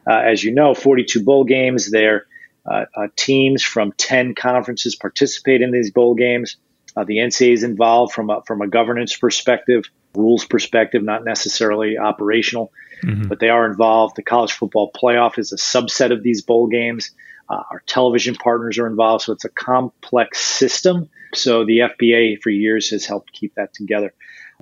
as 0.08 0.44
you 0.44 0.54
know, 0.54 0.74
42 0.74 1.24
bowl 1.24 1.44
games, 1.44 1.92
there 1.92 2.26
uh, 2.66 2.86
uh, 2.96 3.08
teams 3.16 3.64
from 3.64 3.92
10 3.92 4.34
conferences 4.34 4.96
participate 4.96 5.62
in 5.62 5.72
these 5.72 5.92
bowl 5.92 6.16
games. 6.16 6.58
Uh, 6.96 7.04
the 7.04 7.18
NCAA 7.18 7.54
is 7.54 7.64
involved 7.64 8.14
from 8.14 8.30
a, 8.30 8.42
from 8.48 8.62
a 8.62 8.68
governance 8.68 9.16
perspective, 9.16 9.84
rules 10.16 10.46
perspective, 10.46 11.04
not 11.04 11.24
necessarily 11.24 11.98
operational, 11.98 12.72
mm-hmm. 13.04 13.28
but 13.28 13.40
they 13.40 13.50
are 13.50 13.70
involved. 13.70 14.16
The 14.16 14.24
college 14.24 14.54
football 14.54 14.92
playoff 14.92 15.38
is 15.38 15.52
a 15.52 15.58
subset 15.58 16.12
of 16.12 16.24
these 16.24 16.42
bowl 16.42 16.68
games. 16.68 17.12
Uh, 17.50 17.62
our 17.70 17.84
television 17.86 18.34
partners 18.34 18.80
are 18.80 18.88
involved, 18.88 19.26
so 19.26 19.34
it's 19.34 19.46
a 19.46 19.50
complex 19.50 20.40
system. 20.40 21.10
So 21.36 21.66
the 21.66 21.80
FBA 21.80 22.42
for 22.42 22.50
years 22.50 22.90
has 22.90 23.06
helped 23.06 23.32
keep 23.34 23.54
that 23.56 23.74
together. 23.74 24.14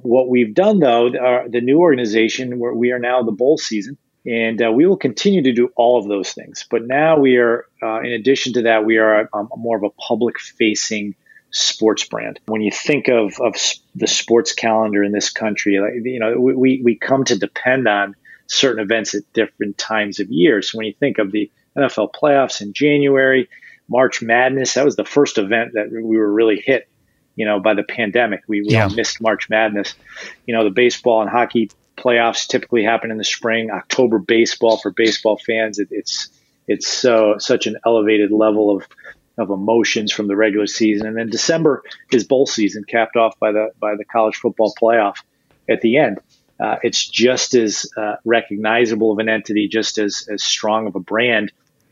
What 0.01 0.27
we've 0.27 0.53
done, 0.53 0.80
though, 0.80 1.15
our, 1.18 1.48
the 1.48 1.62
new 1.62 1.80
organization, 1.80 2.60
where 2.60 2.74
we 2.74 2.92
are 2.92 3.00
now 3.00 3.22
the 3.22 3.32
bowl 3.32 3.58
season, 3.58 3.98
And 4.25 4.62
uh, 4.62 4.72
we 4.72 4.86
will 4.86 4.98
continue 4.98 5.42
to 5.42 5.51
do 5.51 5.70
all 5.75 6.00
of 6.00 6.08
those 6.08 6.32
things. 6.32 6.65
But 6.70 6.88
now 6.88 7.20
we 7.20 7.38
are, 7.38 7.65
uh, 7.82 8.00
in 8.01 8.12
addition 8.13 8.53
to 8.53 8.62
that, 8.63 8.86
we 8.86 8.98
are 8.98 9.30
um, 9.34 9.50
more 9.58 9.75
of 9.75 9.84
a 9.84 9.89
public 9.89 10.39
facing 10.39 11.15
sports 11.51 12.06
brand. 12.06 12.39
When 12.46 12.62
you 12.62 12.72
think 12.72 13.10
of, 13.10 13.39
of 13.42 13.56
the 13.96 14.08
sports 14.08 14.53
calendar 14.53 15.03
in 15.03 15.12
this 15.12 15.30
country, 15.30 15.80
like, 15.80 16.06
you 16.06 16.20
know, 16.20 16.39
we, 16.39 16.82
we 16.84 16.96
come 16.96 17.25
to 17.25 17.38
depend 17.38 17.88
on 17.88 18.15
certain 18.48 18.82
events 18.82 19.13
at 19.13 19.32
different 19.34 19.77
times 19.77 20.20
of 20.20 20.30
year. 20.30 20.62
So 20.62 20.77
when 20.77 20.88
you 20.88 20.94
think 20.94 21.18
of 21.18 21.32
the 21.32 21.51
NFL 21.77 22.13
playoffs 22.13 22.62
in 22.62 22.74
January, 22.74 23.50
March 23.89 24.22
Madness, 24.22 24.75
that 24.75 24.86
was 24.86 24.96
the 24.96 25.06
first 25.06 25.38
event 25.38 25.74
that 25.74 25.92
we 25.92 26.18
were 26.18 26.32
really 26.32 26.60
hit, 26.60 26.88
you 27.36 27.46
know, 27.46 27.60
by 27.60 27.74
the 27.74 27.84
pandemic. 27.84 28.42
We, 28.48 28.62
we 28.62 28.70
yeah. 28.70 28.88
missed 28.88 29.22
March 29.22 29.50
Madness. 29.50 29.96
You 30.46 30.56
know, 30.56 30.63
the 30.63 30.70
baseball 30.70 31.22
and 31.22 31.30
hockey 31.30 31.70
playoffs 31.98 32.48
typically 32.48 32.84
happen 32.84 33.12
in 33.12 33.18
the 33.18 33.24
spring. 33.24 33.72
October 33.72 34.20
baseball 34.20 34.78
for 34.78 34.92
baseball 34.92 35.38
fans, 35.38 35.80
it, 35.80 35.88
it's 35.92 36.30
it's 36.68 36.88
so 36.88 37.36
such 37.38 37.68
an 37.68 37.78
elevated 37.86 38.32
level 38.32 38.76
of 38.76 38.88
of 39.38 39.50
emotions 39.50 40.12
from 40.12 40.28
the 40.28 40.36
regular 40.36 40.68
season, 40.68 41.08
and 41.08 41.18
then 41.18 41.30
December 41.30 41.84
is 42.12 42.24
bowl 42.24 42.46
season, 42.46 42.84
capped 42.84 43.16
off 43.16 43.38
by 43.40 43.52
the 43.52 43.72
by 43.80 43.96
the 43.96 44.06
college 44.06 44.36
football 44.36 44.74
playoff 44.80 45.18
at 45.70 45.82
the 45.82 45.98
end. 45.98 46.20
Uh, 46.60 46.78
it's 46.84 47.08
just 47.08 47.56
as 47.56 47.90
uh, 47.98 48.16
recognizable 48.26 49.12
of 49.12 49.20
an 49.20 49.30
entity, 49.30 49.68
just 49.68 49.98
as 49.98 50.28
as 50.32 50.44
strong 50.44 50.88
of 50.88 50.96
a 50.96 51.00
brand. 51.00 51.52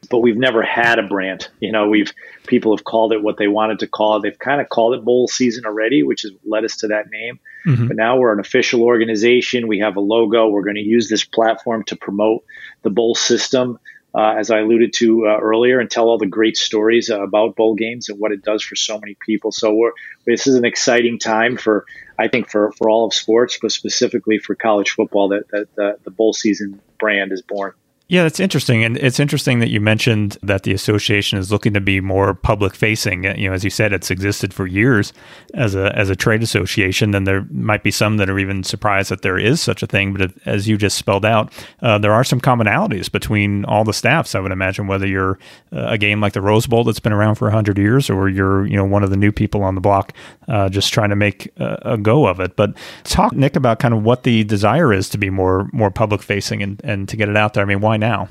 But 0.10 0.20
we've 0.20 0.38
never 0.38 0.64
had 0.64 0.98
a 0.98 1.04
brand. 1.04 1.48
You 1.60 1.72
know, 1.72 1.88
we've 1.88 2.12
people 2.48 2.76
have 2.76 2.84
called 2.84 3.14
it 3.14 3.22
what 3.22 3.38
they 3.38 3.48
wanted 3.48 3.80
to 3.80 3.88
call 3.88 4.18
it. 4.18 4.24
They've 4.24 4.40
kind 4.40 4.60
of 4.60 4.68
called 4.68 4.96
it 4.96 5.06
bowl 5.06 5.28
season 5.28 5.66
already, 5.66 6.02
which 6.02 6.24
has 6.24 6.32
led 6.44 6.66
us 6.66 6.78
to 6.78 6.88
that 6.88 7.12
name. 7.12 7.40
Mm-hmm. 7.66 7.88
But 7.88 7.98
now 7.98 8.18
we're 8.18 8.34
an 8.34 8.40
official 8.40 8.84
organization. 8.84 9.68
We 9.68 9.80
have 9.80 9.96
a 9.96 10.02
logo. 10.02 10.50
We're 10.50 10.64
going 10.64 10.76
to 10.76 10.82
use 10.82 11.08
this 11.08 11.24
platform 11.24 11.84
to 11.86 11.96
promote 11.96 12.44
the 12.82 12.90
bowl 12.90 13.14
system 13.14 13.78
uh, 14.14 14.36
as 14.38 14.52
I 14.52 14.60
alluded 14.60 14.94
to 14.94 15.28
uh, 15.28 15.40
earlier, 15.40 15.80
and 15.80 15.90
tell 15.90 16.06
all 16.06 16.18
the 16.18 16.26
great 16.26 16.58
stories 16.58 17.10
uh, 17.10 17.22
about 17.22 17.56
bowl 17.56 17.76
games 17.76 18.10
and 18.10 18.20
what 18.20 18.32
it 18.32 18.44
does 18.44 18.62
for 18.64 18.76
so 18.76 19.00
many 19.00 19.16
people. 19.26 19.52
So 19.52 19.92
this 20.26 20.48
is 20.48 20.56
an 20.56 20.66
exciting 20.66 21.18
time 21.18 21.58
for, 21.58 21.86
I 22.20 22.28
think, 22.28 22.50
for, 22.50 22.74
for 22.74 22.90
all 22.90 23.06
of 23.06 23.14
sports, 23.14 23.58
but 23.62 23.72
specifically 23.72 24.38
for 24.38 24.56
college 24.56 24.92
football 24.92 25.30
that, 25.30 25.48
that 25.78 26.04
the 26.04 26.12
bowl 26.12 26.34
season 26.34 26.82
brand 27.00 27.32
is 27.32 27.42
born. 27.42 27.74
Yeah, 28.12 28.24
that's 28.24 28.42
interesting, 28.42 28.84
and 28.84 28.98
it's 28.98 29.22
interesting 29.22 29.60
that 29.60 29.70
you 29.70 29.80
mentioned 29.80 30.38
that 30.44 30.64
the 30.64 30.74
association 30.74 31.40
is 31.40 31.50
looking 31.50 31.74
to 31.76 31.80
be 31.80 32.02
more 32.02 32.34
public 32.34 32.76
facing. 32.76 33.24
You 33.24 33.48
know, 33.48 33.54
as 33.54 33.64
you 33.64 33.70
said, 33.70 33.94
it's 33.94 34.12
existed 34.12 34.54
for 34.54 34.68
years 34.68 35.14
as 35.54 35.76
a 35.76 35.98
as 35.98 36.10
a 36.10 36.16
trade 36.18 36.44
association, 36.44 37.16
and 37.16 37.26
there 37.26 37.48
might 37.52 37.84
be 37.84 37.90
some 37.90 38.18
that 38.18 38.30
are 38.30 38.38
even 38.38 38.66
surprised 38.66 39.12
that 39.12 39.22
there 39.22 39.38
is 39.38 39.62
such 39.62 39.82
a 39.82 39.88
thing. 39.88 40.12
But 40.12 40.34
as 40.46 40.68
you 40.68 40.76
just 40.78 40.98
spelled 40.98 41.24
out, 41.24 41.54
uh, 41.82 42.00
there 42.00 42.12
are 42.12 42.26
some 42.26 42.42
commonalities 42.42 43.10
between 43.10 43.64
all 43.64 43.86
the 43.86 43.94
staffs. 43.94 44.36
I 44.36 44.42
would 44.42 44.52
imagine 44.52 44.88
whether 44.88 45.08
you're 45.08 45.40
uh, 45.72 45.86
a 45.92 45.98
game 45.98 46.20
like 46.20 46.34
the 46.34 46.42
Rose 46.42 46.68
Bowl 46.68 46.84
that's 46.84 47.00
been 47.00 47.14
around 47.14 47.36
for 47.36 47.50
hundred 47.50 47.78
years, 47.78 48.10
or 48.10 48.28
you're 48.28 48.66
you 48.66 48.76
know 48.76 48.84
one 48.84 49.04
of 49.04 49.10
the 49.10 49.16
new 49.16 49.32
people 49.32 49.64
on 49.64 49.76
the 49.76 49.80
block, 49.80 50.12
uh, 50.50 50.68
just 50.68 50.92
trying 50.92 51.12
to 51.12 51.16
make 51.16 51.50
a, 51.56 51.94
a 51.94 51.98
go 51.98 52.28
of 52.28 52.42
it. 52.42 52.58
But 52.58 52.76
talk 53.06 53.32
Nick 53.32 53.56
about 53.56 53.80
kind 53.80 53.94
of 53.94 54.04
what 54.04 54.24
the 54.24 54.44
desire 54.44 54.92
is 54.92 55.08
to 55.12 55.18
be 55.18 55.30
more 55.30 55.70
more 55.72 55.92
public 55.92 56.22
facing 56.22 56.62
and 56.62 56.82
and 56.84 57.08
to 57.08 57.16
get 57.16 57.30
it 57.30 57.38
out 57.38 57.54
there. 57.54 57.64
I 57.64 57.66
mean, 57.66 57.80
why 57.80 58.01
now? 58.02 58.28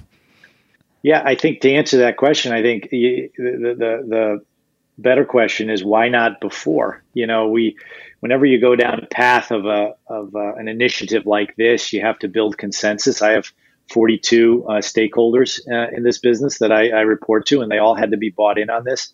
Yeah, 1.02 1.22
I 1.24 1.34
think 1.34 1.62
to 1.62 1.72
answer 1.72 1.98
that 1.98 2.18
question, 2.18 2.52
I 2.52 2.60
think 2.60 2.90
the, 2.90 3.30
the, 3.38 4.04
the 4.06 4.44
better 4.98 5.24
question 5.24 5.70
is 5.70 5.82
why 5.82 6.08
not 6.08 6.40
before? 6.40 7.02
You 7.14 7.26
know, 7.26 7.48
we 7.48 7.78
whenever 8.20 8.44
you 8.44 8.60
go 8.60 8.76
down 8.76 9.00
a 9.00 9.06
path 9.06 9.50
of 9.50 9.64
a 9.64 9.94
of 10.06 10.34
a, 10.34 10.52
an 10.58 10.68
initiative 10.68 11.26
like 11.26 11.56
this, 11.56 11.92
you 11.92 12.02
have 12.02 12.18
to 12.18 12.28
build 12.28 12.58
consensus. 12.58 13.22
I 13.22 13.30
have 13.30 13.50
42 13.90 14.66
uh, 14.68 14.72
stakeholders 14.74 15.60
uh, 15.70 15.94
in 15.96 16.02
this 16.02 16.18
business 16.18 16.58
that 16.58 16.70
I, 16.70 16.90
I, 16.90 17.00
report 17.00 17.46
to, 17.46 17.60
and 17.60 17.70
they 17.70 17.78
all 17.78 17.96
had 17.96 18.12
to 18.12 18.16
be 18.16 18.30
bought 18.30 18.56
in 18.56 18.70
on 18.70 18.84
this. 18.84 19.12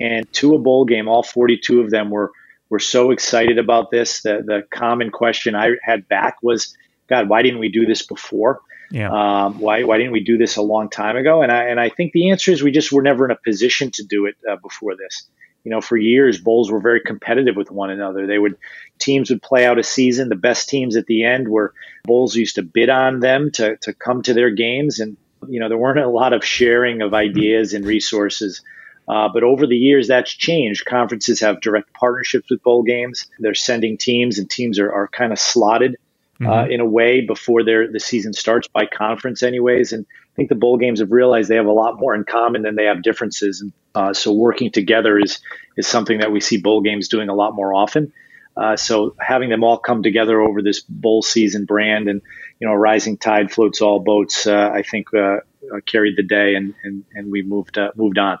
And 0.00 0.32
to 0.34 0.54
a 0.54 0.58
bowl 0.58 0.86
game, 0.86 1.08
all 1.08 1.22
42 1.22 1.80
of 1.80 1.90
them 1.90 2.10
were 2.10 2.32
were 2.70 2.78
so 2.78 3.10
excited 3.10 3.58
about 3.58 3.90
this. 3.90 4.22
The 4.22 4.42
the 4.44 4.62
common 4.70 5.10
question 5.10 5.56
I 5.56 5.72
had 5.82 6.06
back 6.08 6.36
was, 6.42 6.76
God, 7.08 7.28
why 7.28 7.42
didn't 7.42 7.60
we 7.60 7.68
do 7.68 7.86
this 7.86 8.06
before? 8.06 8.60
Yeah. 8.94 9.10
Um, 9.10 9.58
why 9.58 9.82
why 9.82 9.98
didn't 9.98 10.12
we 10.12 10.22
do 10.22 10.38
this 10.38 10.56
a 10.56 10.62
long 10.62 10.88
time 10.88 11.16
ago? 11.16 11.42
And 11.42 11.50
I 11.50 11.64
and 11.64 11.80
I 11.80 11.88
think 11.88 12.12
the 12.12 12.30
answer 12.30 12.52
is 12.52 12.62
we 12.62 12.70
just 12.70 12.92
were 12.92 13.02
never 13.02 13.24
in 13.24 13.32
a 13.32 13.36
position 13.44 13.90
to 13.94 14.04
do 14.04 14.26
it 14.26 14.36
uh, 14.48 14.54
before 14.62 14.94
this. 14.94 15.28
You 15.64 15.72
know, 15.72 15.80
for 15.80 15.96
years 15.96 16.40
bowls 16.40 16.70
were 16.70 16.78
very 16.78 17.00
competitive 17.00 17.56
with 17.56 17.72
one 17.72 17.90
another. 17.90 18.28
They 18.28 18.38
would 18.38 18.56
teams 19.00 19.30
would 19.30 19.42
play 19.42 19.66
out 19.66 19.80
a 19.80 19.82
season. 19.82 20.28
The 20.28 20.36
best 20.36 20.68
teams 20.68 20.94
at 20.94 21.06
the 21.06 21.24
end 21.24 21.48
were 21.48 21.74
bowls 22.04 22.36
used 22.36 22.54
to 22.54 22.62
bid 22.62 22.88
on 22.88 23.18
them 23.18 23.50
to 23.54 23.76
to 23.78 23.92
come 23.92 24.22
to 24.22 24.32
their 24.32 24.50
games, 24.50 25.00
and 25.00 25.16
you 25.48 25.58
know 25.58 25.68
there 25.68 25.76
weren't 25.78 25.98
a 25.98 26.08
lot 26.08 26.32
of 26.32 26.44
sharing 26.44 27.02
of 27.02 27.14
ideas 27.14 27.74
and 27.74 27.84
resources. 27.84 28.62
Uh, 29.08 29.28
but 29.28 29.42
over 29.42 29.66
the 29.66 29.76
years, 29.76 30.06
that's 30.06 30.32
changed. 30.32 30.86
Conferences 30.86 31.40
have 31.40 31.60
direct 31.60 31.92
partnerships 31.94 32.48
with 32.48 32.62
bowl 32.62 32.84
games. 32.84 33.26
They're 33.40 33.54
sending 33.54 33.98
teams, 33.98 34.38
and 34.38 34.48
teams 34.48 34.78
are, 34.78 34.90
are 34.90 35.08
kind 35.08 35.32
of 35.32 35.40
slotted 35.40 35.96
mm-hmm. 36.44 36.52
uh, 36.52 36.66
in 36.66 36.80
a 36.80 36.86
way 36.86 37.20
before 37.20 37.64
their 37.64 37.90
the 37.90 38.00
season 38.00 38.32
starts 38.32 38.68
by 38.68 38.86
conference, 38.86 39.42
anyways. 39.42 39.92
And 39.92 40.06
I 40.08 40.34
think 40.36 40.48
the 40.48 40.54
bowl 40.54 40.78
games 40.78 41.00
have 41.00 41.12
realized 41.12 41.48
they 41.48 41.56
have 41.56 41.66
a 41.66 41.72
lot 41.72 41.98
more 41.98 42.14
in 42.14 42.24
common 42.24 42.62
than 42.62 42.76
they 42.76 42.84
have 42.84 43.02
differences. 43.02 43.60
And 43.60 43.72
uh, 43.94 44.12
so 44.12 44.32
working 44.32 44.70
together 44.70 45.18
is 45.18 45.40
is 45.76 45.86
something 45.86 46.18
that 46.18 46.32
we 46.32 46.40
see 46.40 46.58
bowl 46.58 46.80
games 46.80 47.08
doing 47.08 47.28
a 47.28 47.34
lot 47.34 47.54
more 47.54 47.74
often. 47.74 48.12
Uh, 48.56 48.76
so 48.76 49.16
having 49.18 49.50
them 49.50 49.64
all 49.64 49.78
come 49.78 50.02
together 50.02 50.40
over 50.40 50.62
this 50.62 50.80
bowl 50.80 51.22
season 51.22 51.64
brand 51.64 52.08
and 52.08 52.22
you 52.60 52.68
know 52.68 52.74
rising 52.74 53.16
tide 53.16 53.50
floats 53.50 53.80
all 53.80 53.98
boats, 54.00 54.46
uh, 54.46 54.70
I 54.72 54.82
think 54.82 55.12
uh, 55.12 55.38
carried 55.86 56.16
the 56.16 56.22
day, 56.22 56.54
and 56.54 56.74
and, 56.84 57.04
and 57.14 57.30
we 57.30 57.42
moved 57.42 57.78
moved 57.96 58.18
on. 58.18 58.38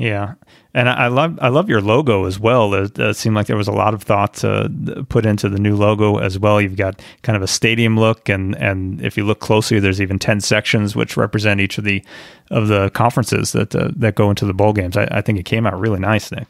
Yeah, 0.00 0.36
and 0.72 0.88
I 0.88 1.08
love 1.08 1.38
I 1.42 1.48
love 1.48 1.68
your 1.68 1.82
logo 1.82 2.24
as 2.24 2.40
well. 2.40 2.72
It, 2.72 2.98
it 2.98 3.16
seemed 3.16 3.36
like 3.36 3.48
there 3.48 3.56
was 3.56 3.68
a 3.68 3.72
lot 3.72 3.92
of 3.92 4.02
thought 4.02 4.42
put 5.10 5.26
into 5.26 5.50
the 5.50 5.58
new 5.58 5.76
logo 5.76 6.16
as 6.16 6.38
well. 6.38 6.58
You've 6.58 6.76
got 6.76 7.02
kind 7.22 7.36
of 7.36 7.42
a 7.42 7.46
stadium 7.46 8.00
look, 8.00 8.30
and 8.30 8.56
and 8.56 9.02
if 9.04 9.18
you 9.18 9.26
look 9.26 9.40
closely, 9.40 9.78
there's 9.78 10.00
even 10.00 10.18
ten 10.18 10.40
sections 10.40 10.96
which 10.96 11.18
represent 11.18 11.60
each 11.60 11.76
of 11.76 11.84
the 11.84 12.02
of 12.50 12.68
the 12.68 12.88
conferences 12.94 13.52
that 13.52 13.76
uh, 13.76 13.90
that 13.94 14.14
go 14.14 14.30
into 14.30 14.46
the 14.46 14.54
bowl 14.54 14.72
games. 14.72 14.96
I, 14.96 15.06
I, 15.10 15.20
think 15.20 15.38
it 15.38 15.42
came 15.42 15.66
out 15.66 15.78
really 15.78 16.00
nice, 16.00 16.32
Nick. 16.32 16.48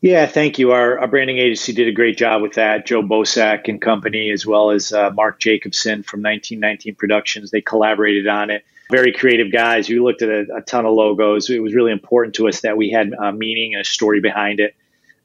Yeah, 0.00 0.26
thank 0.26 0.60
you. 0.60 0.70
Our, 0.70 1.00
our, 1.00 1.08
branding 1.08 1.38
agency 1.38 1.72
did 1.72 1.88
a 1.88 1.92
great 1.92 2.16
job 2.16 2.40
with 2.40 2.52
that. 2.52 2.86
Joe 2.86 3.02
Bosack 3.02 3.66
and 3.66 3.82
company, 3.82 4.30
as 4.30 4.46
well 4.46 4.70
as 4.70 4.92
uh, 4.92 5.10
Mark 5.10 5.40
Jacobson 5.40 6.04
from 6.04 6.22
1919 6.22 6.94
Productions, 6.94 7.50
they 7.50 7.60
collaborated 7.60 8.28
on 8.28 8.50
it 8.50 8.64
very 8.92 9.12
creative 9.12 9.50
guys. 9.50 9.88
We 9.88 9.98
looked 9.98 10.22
at 10.22 10.28
a, 10.28 10.44
a, 10.58 10.60
ton 10.60 10.84
of 10.84 10.92
logos. 10.92 11.48
It 11.48 11.60
was 11.60 11.74
really 11.74 11.92
important 11.92 12.34
to 12.36 12.46
us 12.46 12.60
that 12.60 12.76
we 12.76 12.90
had 12.90 13.12
a 13.18 13.32
meaning 13.32 13.72
and 13.74 13.80
a 13.80 13.84
story 13.84 14.20
behind 14.20 14.60
it. 14.60 14.76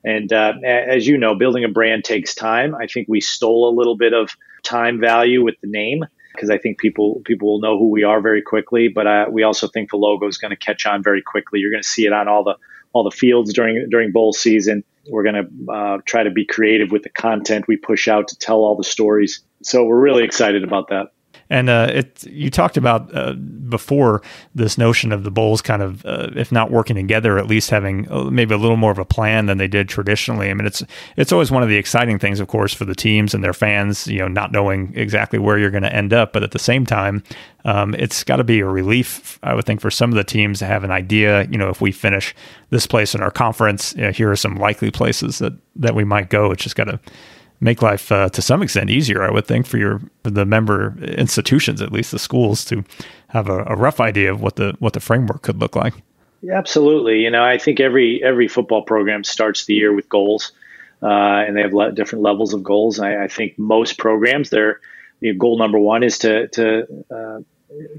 And 0.06 0.32
uh, 0.32 0.54
as 0.64 1.06
you 1.06 1.18
know, 1.18 1.36
building 1.36 1.66
a 1.66 1.68
brand 1.68 2.06
takes 2.06 2.34
time. 2.34 2.74
I 2.74 2.88
think 2.88 3.08
we 3.10 3.20
stole 3.20 3.70
a 3.70 3.76
little 3.78 3.98
bit 3.98 4.14
of 4.14 4.30
time 4.64 5.02
value 5.02 5.44
with 5.44 5.56
the 5.62 5.68
name 5.68 6.06
because 6.34 6.50
I 6.50 6.58
think 6.58 6.80
people 6.80 7.22
people 7.26 7.50
will 7.50 7.60
know 7.60 7.78
who 7.78 7.90
we 7.90 8.04
are 8.04 8.22
very 8.22 8.42
quickly. 8.42 8.88
But 8.88 9.06
uh, 9.06 9.26
we 9.30 9.44
also 9.44 9.68
think 9.68 9.90
the 9.90 9.98
logo 9.98 10.28
is 10.28 10.38
going 10.38 10.52
to 10.52 10.58
catch 10.58 10.86
on 10.86 11.04
very 11.04 11.22
quickly. 11.22 11.60
You're 11.60 11.72
going 11.72 11.84
to 11.84 11.90
see 11.90 12.06
it 12.06 12.14
on 12.14 12.30
all 12.30 12.46
the 12.46 12.56
all 12.94 13.04
the 13.04 13.12
fields 13.12 13.54
during 13.54 13.90
during 13.90 14.14
bowl 14.14 14.32
season. 14.32 14.84
We're 15.10 15.24
going 15.24 15.36
to 15.36 15.72
uh, 15.72 15.98
try 16.06 16.24
to 16.24 16.32
be 16.32 16.46
creative 16.46 16.92
with 16.92 17.04
the 17.04 17.10
content 17.10 17.68
we 17.68 17.76
push 17.76 18.08
out 18.08 18.30
to 18.30 18.38
tell 18.38 18.58
all 18.58 18.76
the 18.76 18.84
stories. 18.84 19.42
So 19.64 19.84
we're 19.84 20.00
really 20.00 20.24
excited 20.24 20.64
about 20.64 20.90
that. 20.90 21.08
And 21.50 21.70
uh, 21.70 21.88
it 21.92 22.26
you 22.26 22.50
talked 22.50 22.78
about 22.78 23.14
uh, 23.16 23.34
before 23.34 24.22
this 24.54 24.78
notion 24.78 25.12
of 25.12 25.24
the 25.24 25.32
bowls 25.32 25.62
kind 25.62 25.82
of, 25.82 26.06
uh, 26.06 26.30
if 26.36 26.52
not 26.52 26.72
working 26.72 26.96
together, 26.96 27.38
at 27.38 27.48
least 27.48 27.70
having 27.70 28.10
uh, 28.12 28.26
maybe 28.26 28.54
a 28.54 28.58
little 28.58 28.78
more 28.78 28.92
of 28.92 29.00
a 29.00 29.06
plan 29.06 29.46
than 29.46 29.58
they 29.58 29.68
did 29.68 29.88
traditionally. 29.88 30.50
I 30.50 30.54
mean, 30.54 30.68
it's 30.68 30.84
it's 31.16 31.32
always 31.32 31.52
one 31.52 31.64
of 31.64 31.70
the 31.70 31.78
exciting 31.78 32.20
things, 32.20 32.40
of 32.40 32.48
course, 32.48 32.74
for 32.74 32.86
the 32.86 32.96
teams 32.96 33.34
and 33.34 33.44
their 33.44 33.54
fans. 33.54 34.08
You 34.08 34.20
know, 34.20 34.28
not 34.28 34.52
knowing 34.52 34.94
exactly 34.96 35.40
where 35.40 35.58
you're 35.58 35.72
going 35.72 35.84
to 35.84 35.96
end 35.96 36.14
up, 36.14 36.34
but 36.34 36.44
at 36.44 36.52
the 36.52 36.60
same 36.60 36.86
time, 36.86 37.24
um, 37.66 37.94
it's 37.96 38.24
got 38.24 38.38
to 38.38 38.44
be 38.44 38.60
a 38.60 38.66
relief, 38.66 39.40
I 39.44 39.54
would 39.54 39.66
think, 39.66 39.82
for 39.82 39.92
some 39.92 40.10
of 40.10 40.16
the 40.16 40.24
teams 40.24 40.60
to 40.60 40.66
have 40.66 40.84
an 40.84 40.92
idea. 40.92 41.44
You 41.44 41.58
know, 41.58 41.70
if 41.70 41.82
we 41.82 41.92
finish 41.92 42.36
this 42.70 42.88
place 42.88 43.16
in 43.16 43.22
our 43.22 43.32
conference, 43.32 43.94
you 43.96 44.04
know, 44.04 44.12
here 44.12 44.32
are 44.32 44.36
some 44.36 44.56
likely 44.56 44.92
places 44.92 45.40
that 45.40 45.54
that 45.78 45.96
we 45.96 46.04
might 46.04 46.30
go. 46.30 46.52
It's 46.52 46.64
just 46.64 46.76
got 46.76 46.86
to 46.86 47.00
make 47.60 47.82
life 47.82 48.12
uh, 48.12 48.30
to 48.30 48.42
some 48.42 48.62
extent 48.62 48.90
easier, 48.90 49.24
I 49.24 49.32
would 49.32 49.46
think, 49.46 49.66
for 49.66 49.78
your 49.78 50.02
for 50.24 50.30
the 50.30 50.46
member 50.46 50.96
institutions, 51.02 51.82
at 51.82 51.92
least 51.92 52.12
the 52.12 52.20
schools, 52.20 52.64
to 52.66 52.84
have 53.30 53.50
a, 53.50 53.64
a, 53.68 53.76
rough 53.76 54.00
idea 54.00 54.32
of 54.32 54.42
what 54.42 54.56
the 54.56 54.76
what 54.80 54.94
the 54.94 55.00
framework 55.00 55.42
could 55.42 55.60
look 55.60 55.76
like. 55.76 55.94
Yeah, 56.42 56.58
absolutely. 56.58 57.20
You 57.22 57.32
know, 57.32 57.44
I 57.44 57.58
think 57.58 57.80
every 57.80 58.24
every 58.24 58.48
football 58.48 58.84
program 58.84 59.24
starts 59.24 59.66
the 59.66 59.74
year 59.74 59.94
with 59.94 60.08
goals, 60.08 60.52
uh, 61.02 61.08
and 61.08 61.58
they 61.58 61.62
have 61.62 61.74
le- 61.74 61.92
different 61.92 62.24
levels 62.24 62.54
of 62.54 62.64
goals. 62.64 63.00
I, 63.00 63.24
I 63.24 63.28
think 63.28 63.58
most 63.58 63.98
programs, 63.98 64.50
their 64.50 64.80
you 65.20 65.34
know, 65.34 65.40
goal 65.40 65.58
number 65.58 65.80
one 65.80 66.04
is 66.04 66.20
to 66.20 66.48
to 66.50 67.06
uh, 67.10 67.40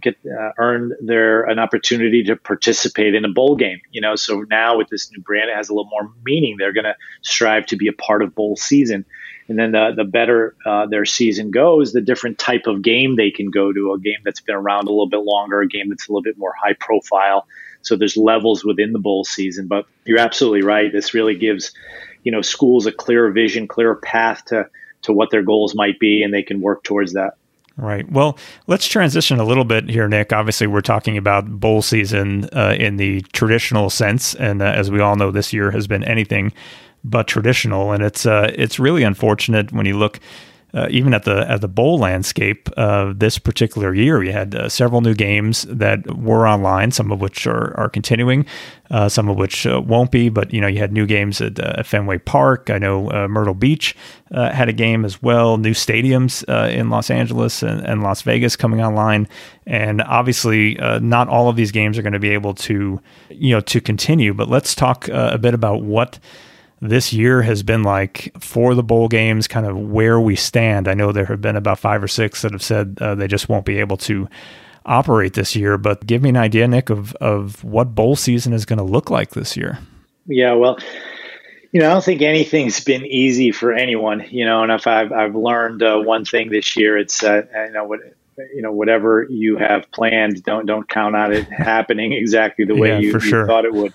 get 0.01 0.17
uh, 0.27 0.53
earn 0.59 0.93
their 1.01 1.45
an 1.45 1.59
opportunity 1.59 2.23
to 2.25 2.37
participate 2.37 3.15
in 3.15 3.25
a 3.25 3.29
bowl 3.29 3.57
game. 3.57 3.81
You 3.91 4.01
know, 4.01 4.17
so 4.17 4.45
now 4.51 4.77
with 4.79 4.89
this 4.89 5.11
new 5.13 5.21
brand, 5.21 5.51
it 5.51 5.57
has 5.57 5.69
a 5.69 5.75
little 5.75 5.91
more 5.91 6.11
meaning. 6.25 6.57
They're 6.59 6.73
going 6.73 6.85
to 6.85 6.97
strive 7.23 7.67
to 7.67 7.77
be 7.77 7.89
a 7.89 7.93
part 7.93 8.23
of 8.23 8.35
bowl 8.35 8.57
season 8.57 9.05
And 9.49 9.59
then 9.59 9.73
the, 9.73 9.93
the 9.97 10.05
better 10.05 10.55
uh, 10.67 10.87
their 10.87 11.07
season 11.07 11.51
goes, 11.51 11.93
the 11.93 12.03
different 12.03 12.39
type 12.39 12.67
of 12.67 12.83
game 12.83 13.17
they 13.17 13.31
can 13.31 13.51
go 13.51 13.73
to, 13.73 13.93
a 13.95 13.99
game 13.99 14.19
that's 14.25 14.43
been 14.43 14.55
around 14.55 14.87
a 14.87 14.91
little 14.91 15.09
bit 15.09 15.23
longer, 15.23 15.63
a 15.63 15.69
game 15.69 15.89
that's 15.89 16.07
a 16.07 16.13
little 16.13 16.23
bit 16.23 16.37
more 16.37 16.53
high 16.63 16.75
profile. 16.75 17.47
So 17.81 17.97
there's 17.97 18.17
levels 18.17 18.65
within 18.65 18.93
the 18.93 18.99
bowl 18.99 19.25
season. 19.25 19.67
But 19.67 19.87
you're 20.05 20.19
absolutely 20.19 20.63
right. 20.63 20.93
This 20.93 21.15
really 21.15 21.35
gives, 21.35 21.73
you 22.25 22.33
know, 22.33 22.43
schools 22.43 22.85
a 22.85 22.93
clearer 22.93 23.33
vision, 23.33 23.67
clearer 23.67 23.97
path 23.97 24.45
to, 24.47 24.69
to 25.03 25.13
what 25.15 25.31
their 25.31 25.43
goals 25.43 25.75
might 25.75 25.99
be, 25.99 26.23
and 26.23 26.33
they 26.33 26.43
can 26.43 26.61
work 26.61 26.85
towards 26.85 27.15
that. 27.15 27.35
Right. 27.81 28.11
Well, 28.11 28.37
let's 28.67 28.89
transition 28.89 29.39
a 29.39 29.45
little 29.45 29.65
bit 29.65 29.89
here, 29.89 30.09
Nick. 30.09 30.33
Obviously, 30.33 30.67
we're 30.67 30.81
talking 30.81 31.17
about 31.17 31.61
bowl 31.61 31.81
season 31.81 32.49
uh, 32.53 32.75
in 32.77 32.97
the 32.97 33.21
traditional 33.33 33.89
sense, 33.89 34.35
and 34.35 34.61
uh, 34.61 34.65
as 34.65 34.91
we 34.91 34.99
all 34.99 35.15
know, 35.15 35.31
this 35.31 35.53
year 35.53 35.71
has 35.71 35.87
been 35.87 36.03
anything 36.03 36.53
but 37.05 37.29
traditional, 37.29 37.93
and 37.93 38.03
it's 38.03 38.27
uh, 38.27 38.51
it's 38.53 38.81
really 38.81 39.05
unfortunate 39.05 39.71
when 39.71 39.87
you 39.87 39.97
look 39.97 40.19
uh, 40.75 40.87
even 40.91 41.15
at 41.15 41.25
the 41.25 41.51
at 41.51 41.63
the 41.63 41.69
bowl 41.69 41.99
landscape 41.99 42.69
uh, 42.77 43.15
this 43.17 43.39
particular 43.39 43.95
year, 43.95 44.19
we 44.19 44.31
had 44.31 44.55
uh, 44.55 44.69
several 44.69 45.01
new 45.01 45.15
games 45.15 45.63
that 45.63 46.19
were 46.19 46.47
online. 46.47 46.91
Some 46.91 47.11
of 47.11 47.23
which 47.23 47.47
are 47.47 47.75
are 47.79 47.89
continuing, 47.89 48.45
uh, 48.91 49.09
some 49.09 49.31
of 49.31 49.39
which 49.39 49.67
uh, 49.67 49.81
won't 49.81 50.11
be. 50.11 50.29
But 50.29 50.53
you 50.53 50.61
know, 50.61 50.67
you 50.67 50.79
had 50.79 50.93
new 50.93 51.07
games 51.07 51.41
at, 51.41 51.59
uh, 51.59 51.83
Fenway 51.83 52.19
Park. 52.19 52.69
I 52.69 52.77
know 52.77 53.29
Myrtle 53.29 53.55
Beach 53.55 53.97
had 54.31 54.69
a 54.69 54.75
game 54.75 55.07
as 55.07 55.23
well. 55.23 55.57
New 55.57 55.73
stadiums 55.73 56.45
in 56.71 56.91
Los 56.91 57.11
Angeles 57.11 57.63
and, 57.63 57.81
and, 57.87 58.03
Las 58.03 58.21
Vegas 58.21 58.55
coming 58.55 58.83
online, 58.83 59.27
and 59.67 60.03
obviously, 60.03 60.75
not 61.01 61.29
all 61.29 61.49
of 61.49 61.57
these 61.57 61.73
games 61.73 61.97
are 61.97 62.03
going 62.03 62.13
to 62.13 62.19
be 62.19 62.31
able 62.31 62.53
to 62.55 63.01
you 63.31 63.55
know 63.55 63.61
to 63.63 63.81
continue. 63.81 64.35
But 64.35 64.51
let's 64.51 64.75
talk 64.75 65.09
a 65.09 65.39
bit 65.39 65.55
about 65.55 65.83
what 65.83 66.19
this 66.81 67.13
year 67.13 67.43
has 67.43 67.63
been 67.63 67.83
like 67.83 68.33
for 68.39 68.75
the 68.75 68.83
bowl 68.83 69.09
games, 69.09 69.49
kind 69.49 69.67
of 69.67 69.77
where 69.77 70.21
we 70.21 70.37
stand. 70.37 70.89
I 70.89 70.95
know 70.95 71.13
there 71.13 71.25
have 71.27 71.41
been 71.41 71.57
about 71.57 71.79
five 71.79 72.03
or 72.03 72.09
six 72.09 72.43
that 72.43 72.53
have 72.53 72.63
said 72.63 72.99
uh, 73.01 73.15
they 73.15 73.27
just 73.27 73.49
won't 73.49 73.65
be 73.65 73.79
able 73.79 73.97
to 73.99 74.29
operate 74.87 75.35
this 75.35 75.57
year. 75.57 75.77
But 75.77 76.07
give 76.07 76.23
me 76.23 76.29
an 76.31 76.37
idea, 76.37 76.69
Nick, 76.69 76.91
of 76.91 77.15
of 77.17 77.63
what 77.65 77.95
bowl 77.95 78.17
season 78.17 78.53
is 78.53 78.65
going 78.65 78.79
to 78.79 78.85
look 78.85 79.11
like 79.11 79.31
this 79.31 79.57
year. 79.57 79.79
Yeah, 80.27 80.53
well, 80.53 80.79
you 81.73 81.81
know, 81.81 81.91
I 81.91 81.93
don't 81.93 82.05
think 82.05 82.23
anything's 82.23 82.81
been 82.81 83.05
easy 83.07 83.51
for 83.51 83.73
anyone. 83.73 84.25
You 84.31 84.45
know, 84.45 84.63
and 84.63 84.73
if 84.73 84.87
I've 84.87 85.13
I've 85.13 85.35
learned 85.35 85.83
uh, 85.83 85.99
one 85.99 86.25
thing 86.25 86.51
this 86.51 86.77
year, 86.77 86.97
it's 86.97 87.23
uh, 87.25 87.43
you 87.67 87.73
know 87.73 87.85
what 87.85 88.01
you 88.55 88.63
know 88.63 88.73
whatever 88.73 89.27
you 89.29 89.57
have 89.57 89.91
planned, 89.91 90.43
don't 90.45 90.67
don't 90.67 90.89
count 90.89 91.17
on 91.17 91.33
it 91.33 91.45
happening 91.53 92.13
exactly 92.13 92.65
the 92.65 92.77
way 92.77 92.91
yeah, 92.91 92.99
you, 92.99 93.13
you 93.13 93.21
sure. 93.21 93.47
thought 93.47 93.65
it 93.65 93.75
would 93.75 93.93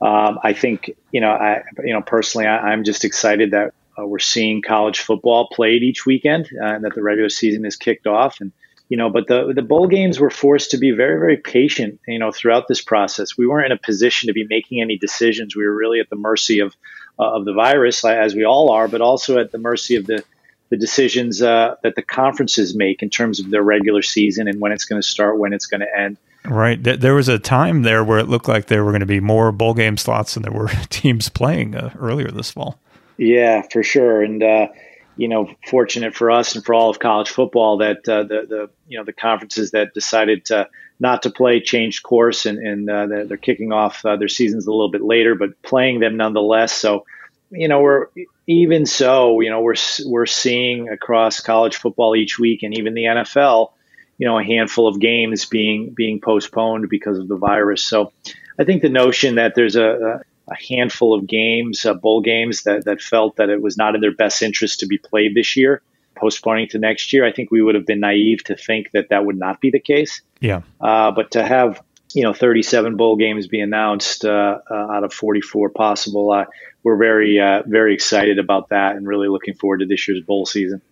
um, 0.00 0.38
I 0.42 0.52
think 0.52 0.90
you 1.12 1.20
know, 1.20 1.30
I 1.30 1.62
you 1.84 1.92
know 1.92 2.02
personally, 2.02 2.46
I, 2.46 2.72
am 2.72 2.84
just 2.84 3.04
excited 3.04 3.52
that 3.52 3.74
uh, 3.98 4.06
we're 4.06 4.18
seeing 4.18 4.62
college 4.62 5.00
football 5.00 5.48
played 5.48 5.82
each 5.82 6.06
weekend 6.06 6.50
uh, 6.60 6.66
and 6.66 6.84
that 6.84 6.94
the 6.94 7.02
regular 7.02 7.28
season 7.28 7.64
is 7.64 7.76
kicked 7.76 8.06
off. 8.06 8.40
And 8.40 8.52
you 8.88 8.96
know, 8.96 9.10
but 9.10 9.26
the 9.26 9.52
the 9.54 9.62
bowl 9.62 9.86
games 9.86 10.18
were 10.18 10.30
forced 10.30 10.70
to 10.72 10.78
be 10.78 10.90
very 10.90 11.18
very 11.18 11.36
patient. 11.36 12.00
You 12.06 12.18
know, 12.18 12.32
throughout 12.32 12.68
this 12.68 12.80
process, 12.80 13.36
we 13.36 13.46
weren't 13.46 13.66
in 13.66 13.72
a 13.72 13.78
position 13.78 14.28
to 14.28 14.32
be 14.32 14.46
making 14.48 14.80
any 14.80 14.96
decisions. 14.96 15.56
We 15.56 15.64
were 15.64 15.74
really 15.74 16.00
at 16.00 16.08
the 16.10 16.16
mercy 16.16 16.60
of 16.60 16.74
uh, 17.18 17.36
of 17.36 17.44
the 17.44 17.52
virus, 17.52 18.04
as 18.04 18.34
we 18.34 18.44
all 18.44 18.70
are, 18.70 18.88
but 18.88 19.00
also 19.00 19.38
at 19.38 19.52
the 19.52 19.58
mercy 19.58 19.96
of 19.96 20.06
the 20.06 20.24
the 20.70 20.76
decisions 20.76 21.40
uh, 21.40 21.76
that 21.82 21.94
the 21.94 22.02
conferences 22.02 22.76
make 22.76 23.02
in 23.02 23.10
terms 23.10 23.40
of 23.40 23.50
their 23.50 23.62
regular 23.62 24.02
season 24.02 24.48
and 24.48 24.60
when 24.60 24.72
it's 24.72 24.84
going 24.84 25.00
to 25.00 25.06
start, 25.06 25.38
when 25.38 25.52
it's 25.52 25.66
going 25.66 25.80
to 25.80 25.98
end. 25.98 26.18
Right. 26.44 26.82
There 26.82 27.14
was 27.14 27.28
a 27.28 27.38
time 27.38 27.82
there 27.82 28.02
where 28.02 28.18
it 28.18 28.28
looked 28.28 28.48
like 28.48 28.66
there 28.66 28.84
were 28.84 28.92
going 28.92 29.00
to 29.00 29.06
be 29.06 29.20
more 29.20 29.52
bowl 29.52 29.74
game 29.74 29.96
slots 29.96 30.34
than 30.34 30.42
there 30.42 30.52
were 30.52 30.68
teams 30.88 31.28
playing 31.28 31.74
uh, 31.74 31.92
earlier 31.98 32.30
this 32.30 32.50
fall. 32.50 32.78
Yeah, 33.16 33.62
for 33.70 33.82
sure. 33.82 34.22
And, 34.22 34.42
uh, 34.42 34.68
you 35.16 35.26
know, 35.28 35.50
fortunate 35.66 36.14
for 36.14 36.30
us 36.30 36.54
and 36.54 36.64
for 36.64 36.74
all 36.74 36.88
of 36.88 37.00
college 37.00 37.28
football 37.28 37.78
that 37.78 38.08
uh, 38.08 38.22
the, 38.22 38.46
the, 38.48 38.70
you 38.86 38.96
know, 38.96 39.04
the 39.04 39.12
conferences 39.12 39.72
that 39.72 39.92
decided 39.92 40.44
to 40.46 40.68
not 41.00 41.22
to 41.22 41.30
play 41.30 41.60
changed 41.60 42.04
course 42.04 42.46
and, 42.46 42.58
and 42.58 42.88
uh, 42.88 43.06
they're, 43.06 43.26
they're, 43.26 43.36
kicking 43.36 43.72
off 43.72 44.04
uh, 44.04 44.16
their 44.16 44.28
seasons 44.28 44.66
a 44.66 44.70
little 44.70 44.90
bit 44.90 45.02
later, 45.02 45.34
but 45.34 45.60
playing 45.62 46.00
them 46.00 46.16
nonetheless. 46.16 46.72
So, 46.72 47.04
you 47.50 47.66
know, 47.66 47.80
we're 47.80 48.06
even 48.46 48.86
so, 48.86 49.40
you 49.40 49.50
know, 49.50 49.60
we're, 49.60 49.74
we're 50.06 50.26
seeing 50.26 50.88
across 50.88 51.40
college 51.40 51.76
football 51.76 52.14
each 52.14 52.38
week 52.38 52.62
and 52.62 52.76
even 52.76 52.94
the 52.94 53.04
NFL, 53.04 53.72
you 54.18 54.26
know 54.26 54.38
a 54.38 54.44
handful 54.44 54.88
of 54.88 55.00
games 55.00 55.46
being 55.46 55.94
being 55.96 56.20
postponed 56.20 56.88
because 56.88 57.18
of 57.18 57.28
the 57.28 57.36
virus. 57.36 57.84
So 57.84 58.12
I 58.58 58.64
think 58.64 58.82
the 58.82 58.88
notion 58.88 59.36
that 59.36 59.54
there's 59.54 59.76
a, 59.76 60.20
a 60.48 60.56
handful 60.68 61.14
of 61.14 61.26
games, 61.26 61.86
uh, 61.86 61.94
bowl 61.94 62.20
games 62.20 62.64
that 62.64 62.84
that 62.84 63.00
felt 63.00 63.36
that 63.36 63.48
it 63.48 63.62
was 63.62 63.76
not 63.76 63.94
in 63.94 64.00
their 64.00 64.14
best 64.14 64.42
interest 64.42 64.80
to 64.80 64.86
be 64.86 64.98
played 64.98 65.34
this 65.34 65.56
year, 65.56 65.82
postponing 66.16 66.68
to 66.68 66.78
next 66.78 67.12
year, 67.12 67.24
I 67.24 67.32
think 67.32 67.50
we 67.50 67.62
would 67.62 67.74
have 67.74 67.86
been 67.86 68.00
naive 68.00 68.44
to 68.44 68.56
think 68.56 68.90
that 68.92 69.10
that 69.10 69.24
would 69.24 69.38
not 69.38 69.60
be 69.60 69.70
the 69.70 69.80
case. 69.80 70.20
Yeah. 70.40 70.62
Uh, 70.80 71.12
but 71.12 71.32
to 71.32 71.44
have 71.44 71.80
you 72.14 72.22
know 72.22 72.32
37 72.32 72.96
bowl 72.96 73.16
games 73.16 73.46
be 73.46 73.60
announced 73.60 74.24
uh, 74.24 74.58
uh 74.70 74.74
out 74.74 75.04
of 75.04 75.12
44 75.12 75.70
possible, 75.70 76.32
uh, 76.32 76.46
we're 76.82 76.96
very 76.96 77.38
uh, 77.40 77.62
very 77.66 77.94
excited 77.94 78.38
about 78.38 78.70
that 78.70 78.96
and 78.96 79.06
really 79.06 79.28
looking 79.28 79.54
forward 79.54 79.78
to 79.78 79.86
this 79.86 80.08
year's 80.08 80.22
bowl 80.22 80.46
season. 80.46 80.82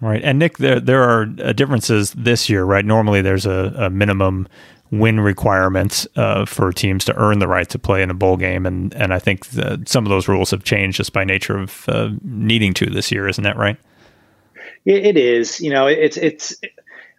Right. 0.00 0.22
And 0.22 0.38
Nick, 0.38 0.58
there 0.58 0.80
there 0.80 1.02
are 1.02 1.28
uh, 1.42 1.52
differences 1.52 2.12
this 2.12 2.48
year, 2.48 2.64
right? 2.64 2.84
Normally, 2.84 3.20
there's 3.20 3.44
a, 3.44 3.74
a 3.76 3.90
minimum 3.90 4.48
win 4.90 5.20
requirement 5.20 6.06
uh, 6.16 6.46
for 6.46 6.72
teams 6.72 7.04
to 7.04 7.16
earn 7.16 7.38
the 7.38 7.46
right 7.46 7.68
to 7.68 7.78
play 7.78 8.02
in 8.02 8.10
a 8.10 8.14
bowl 8.14 8.36
game, 8.36 8.64
and 8.64 8.94
and 8.94 9.12
I 9.12 9.18
think 9.18 9.44
some 9.86 10.06
of 10.06 10.10
those 10.10 10.26
rules 10.26 10.50
have 10.52 10.64
changed 10.64 10.96
just 10.96 11.12
by 11.12 11.24
nature 11.24 11.58
of 11.58 11.86
uh, 11.88 12.10
needing 12.22 12.72
to 12.74 12.86
this 12.86 13.12
year. 13.12 13.28
Isn't 13.28 13.44
that 13.44 13.58
right? 13.58 13.76
It 14.86 15.18
is. 15.18 15.60
You 15.60 15.70
know, 15.70 15.86
it's 15.86 16.16
it's 16.16 16.56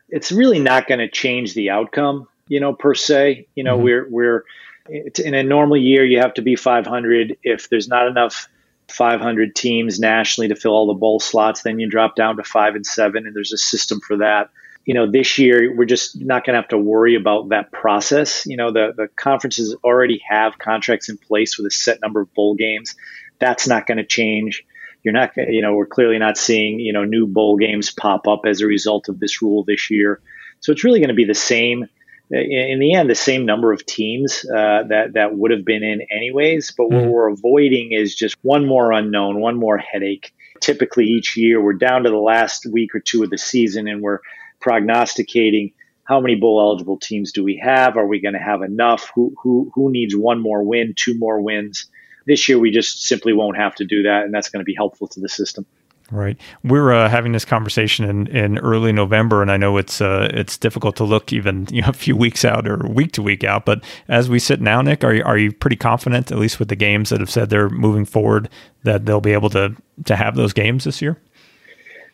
it's 0.09 0.31
really 0.31 0.59
not 0.59 0.87
going 0.87 0.99
to 0.99 1.07
change 1.07 1.53
the 1.53 1.69
outcome. 1.69 2.27
You 2.47 2.59
know, 2.59 2.73
per 2.73 2.95
se. 2.95 3.47
You 3.53 3.63
know, 3.63 3.75
mm-hmm. 3.75 3.83
we're 3.83 4.09
we're 4.09 4.43
in 4.89 5.33
a 5.33 5.43
normal 5.43 5.77
year, 5.77 6.05
you 6.05 6.19
have 6.19 6.33
to 6.35 6.41
be 6.41 6.55
500. 6.55 7.37
If 7.43 7.69
there's 7.69 7.87
not 7.87 8.07
enough 8.07 8.47
500 8.91 9.55
teams 9.55 9.99
nationally 9.99 10.47
to 10.49 10.55
fill 10.55 10.71
all 10.71 10.87
the 10.87 10.93
bowl 10.93 11.19
slots. 11.19 11.61
Then 11.61 11.79
you 11.79 11.89
drop 11.89 12.15
down 12.15 12.37
to 12.37 12.43
five 12.43 12.75
and 12.75 12.85
seven, 12.85 13.25
and 13.25 13.35
there's 13.35 13.53
a 13.53 13.57
system 13.57 13.99
for 13.99 14.17
that. 14.17 14.49
You 14.85 14.93
know, 14.93 15.09
this 15.09 15.37
year 15.37 15.75
we're 15.75 15.85
just 15.85 16.19
not 16.19 16.43
going 16.43 16.55
to 16.55 16.61
have 16.61 16.69
to 16.69 16.77
worry 16.77 17.15
about 17.15 17.49
that 17.49 17.71
process. 17.71 18.45
You 18.45 18.57
know, 18.57 18.71
the 18.71 18.93
the 18.95 19.07
conferences 19.15 19.75
already 19.83 20.21
have 20.27 20.57
contracts 20.57 21.09
in 21.09 21.17
place 21.17 21.57
with 21.57 21.67
a 21.67 21.71
set 21.71 22.01
number 22.01 22.21
of 22.21 22.33
bowl 22.33 22.55
games. 22.55 22.95
That's 23.39 23.67
not 23.67 23.87
going 23.87 23.97
to 23.97 24.05
change. 24.05 24.65
You're 25.03 25.13
not, 25.13 25.31
you 25.35 25.61
know, 25.61 25.73
we're 25.73 25.87
clearly 25.87 26.19
not 26.19 26.37
seeing, 26.37 26.79
you 26.79 26.93
know, 26.93 27.03
new 27.03 27.25
bowl 27.25 27.57
games 27.57 27.91
pop 27.91 28.27
up 28.27 28.41
as 28.45 28.61
a 28.61 28.67
result 28.67 29.09
of 29.09 29.19
this 29.19 29.41
rule 29.41 29.63
this 29.63 29.89
year. 29.89 30.21
So 30.59 30.71
it's 30.71 30.83
really 30.83 30.99
going 30.99 31.09
to 31.09 31.15
be 31.15 31.25
the 31.25 31.33
same 31.33 31.87
in 32.31 32.79
the 32.79 32.93
end 32.93 33.09
the 33.09 33.15
same 33.15 33.45
number 33.45 33.73
of 33.73 33.85
teams 33.85 34.45
uh, 34.49 34.83
that 34.89 35.13
that 35.13 35.35
would 35.35 35.51
have 35.51 35.65
been 35.65 35.83
in 35.83 36.01
anyways. 36.09 36.71
But 36.71 36.89
what 36.89 37.03
mm-hmm. 37.03 37.11
we're 37.11 37.29
avoiding 37.29 37.91
is 37.91 38.15
just 38.15 38.35
one 38.41 38.65
more 38.65 38.91
unknown, 38.91 39.39
one 39.39 39.57
more 39.57 39.77
headache. 39.77 40.33
Typically, 40.61 41.05
each 41.05 41.35
year 41.35 41.61
we're 41.61 41.73
down 41.73 42.03
to 42.03 42.09
the 42.09 42.17
last 42.17 42.65
week 42.71 42.95
or 42.95 42.99
two 42.99 43.23
of 43.23 43.29
the 43.29 43.37
season, 43.37 43.87
and 43.87 44.01
we're 44.01 44.19
prognosticating 44.59 45.73
how 46.03 46.19
many 46.19 46.35
bowl 46.35 46.59
eligible 46.59 46.97
teams 46.97 47.31
do 47.31 47.43
we 47.43 47.57
have? 47.63 47.95
Are 47.95 48.07
we 48.07 48.19
going 48.19 48.33
to 48.33 48.39
have 48.39 48.61
enough? 48.61 49.11
Who 49.15 49.33
who 49.41 49.71
who 49.73 49.91
needs 49.91 50.15
one 50.15 50.41
more 50.41 50.63
win, 50.63 50.93
two 50.95 51.17
more 51.17 51.41
wins? 51.41 51.89
This 52.27 52.47
year, 52.47 52.59
we 52.59 52.71
just 52.71 53.03
simply 53.03 53.33
won't 53.33 53.57
have 53.57 53.75
to 53.75 53.85
do 53.85 54.03
that, 54.03 54.23
and 54.23 54.33
that's 54.33 54.49
going 54.49 54.59
to 54.59 54.65
be 54.65 54.75
helpful 54.75 55.07
to 55.07 55.19
the 55.19 55.29
system. 55.29 55.65
Right. 56.11 56.37
We're 56.61 56.91
uh, 56.91 57.07
having 57.07 57.31
this 57.31 57.45
conversation 57.45 58.03
in, 58.03 58.27
in 58.27 58.57
early 58.57 58.91
November, 58.91 59.41
and 59.41 59.49
I 59.49 59.55
know 59.55 59.77
it's 59.77 60.01
uh, 60.01 60.29
it's 60.33 60.57
difficult 60.57 60.97
to 60.97 61.05
look 61.05 61.31
even 61.31 61.67
you 61.71 61.81
know, 61.81 61.87
a 61.87 61.93
few 61.93 62.17
weeks 62.17 62.43
out 62.43 62.67
or 62.67 62.77
week 62.77 63.13
to 63.13 63.21
week 63.21 63.45
out. 63.45 63.65
But 63.65 63.83
as 64.09 64.29
we 64.29 64.37
sit 64.37 64.59
now, 64.59 64.81
Nick, 64.81 65.05
are 65.05 65.13
you, 65.13 65.23
are 65.23 65.37
you 65.37 65.53
pretty 65.53 65.77
confident, 65.77 66.29
at 66.29 66.37
least 66.37 66.59
with 66.59 66.67
the 66.67 66.75
games 66.75 67.09
that 67.09 67.21
have 67.21 67.29
said 67.29 67.49
they're 67.49 67.69
moving 67.69 68.03
forward, 68.03 68.49
that 68.83 69.05
they'll 69.05 69.21
be 69.21 69.31
able 69.31 69.49
to 69.51 69.75
to 70.05 70.15
have 70.17 70.35
those 70.35 70.51
games 70.51 70.83
this 70.83 71.01
year? 71.01 71.17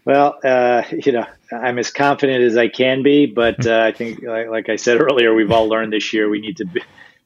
Well, 0.05 0.37
uh, 0.43 0.83
you 0.91 1.11
know, 1.11 1.25
I'm 1.51 1.79
as 1.79 1.89
confident 1.89 2.43
as 2.43 2.55
I 2.55 2.67
can 2.67 3.01
be, 3.01 3.25
but 3.25 3.65
uh, 3.65 3.81
I 3.81 3.91
think, 3.91 4.21
like, 4.21 4.47
like, 4.47 4.69
I 4.69 4.77
said 4.77 5.01
earlier, 5.01 5.33
we've 5.33 5.51
all 5.51 5.67
learned 5.67 5.91
this 5.91 6.13
year 6.13 6.29
we 6.29 6.39
need 6.39 6.57
to 6.57 6.67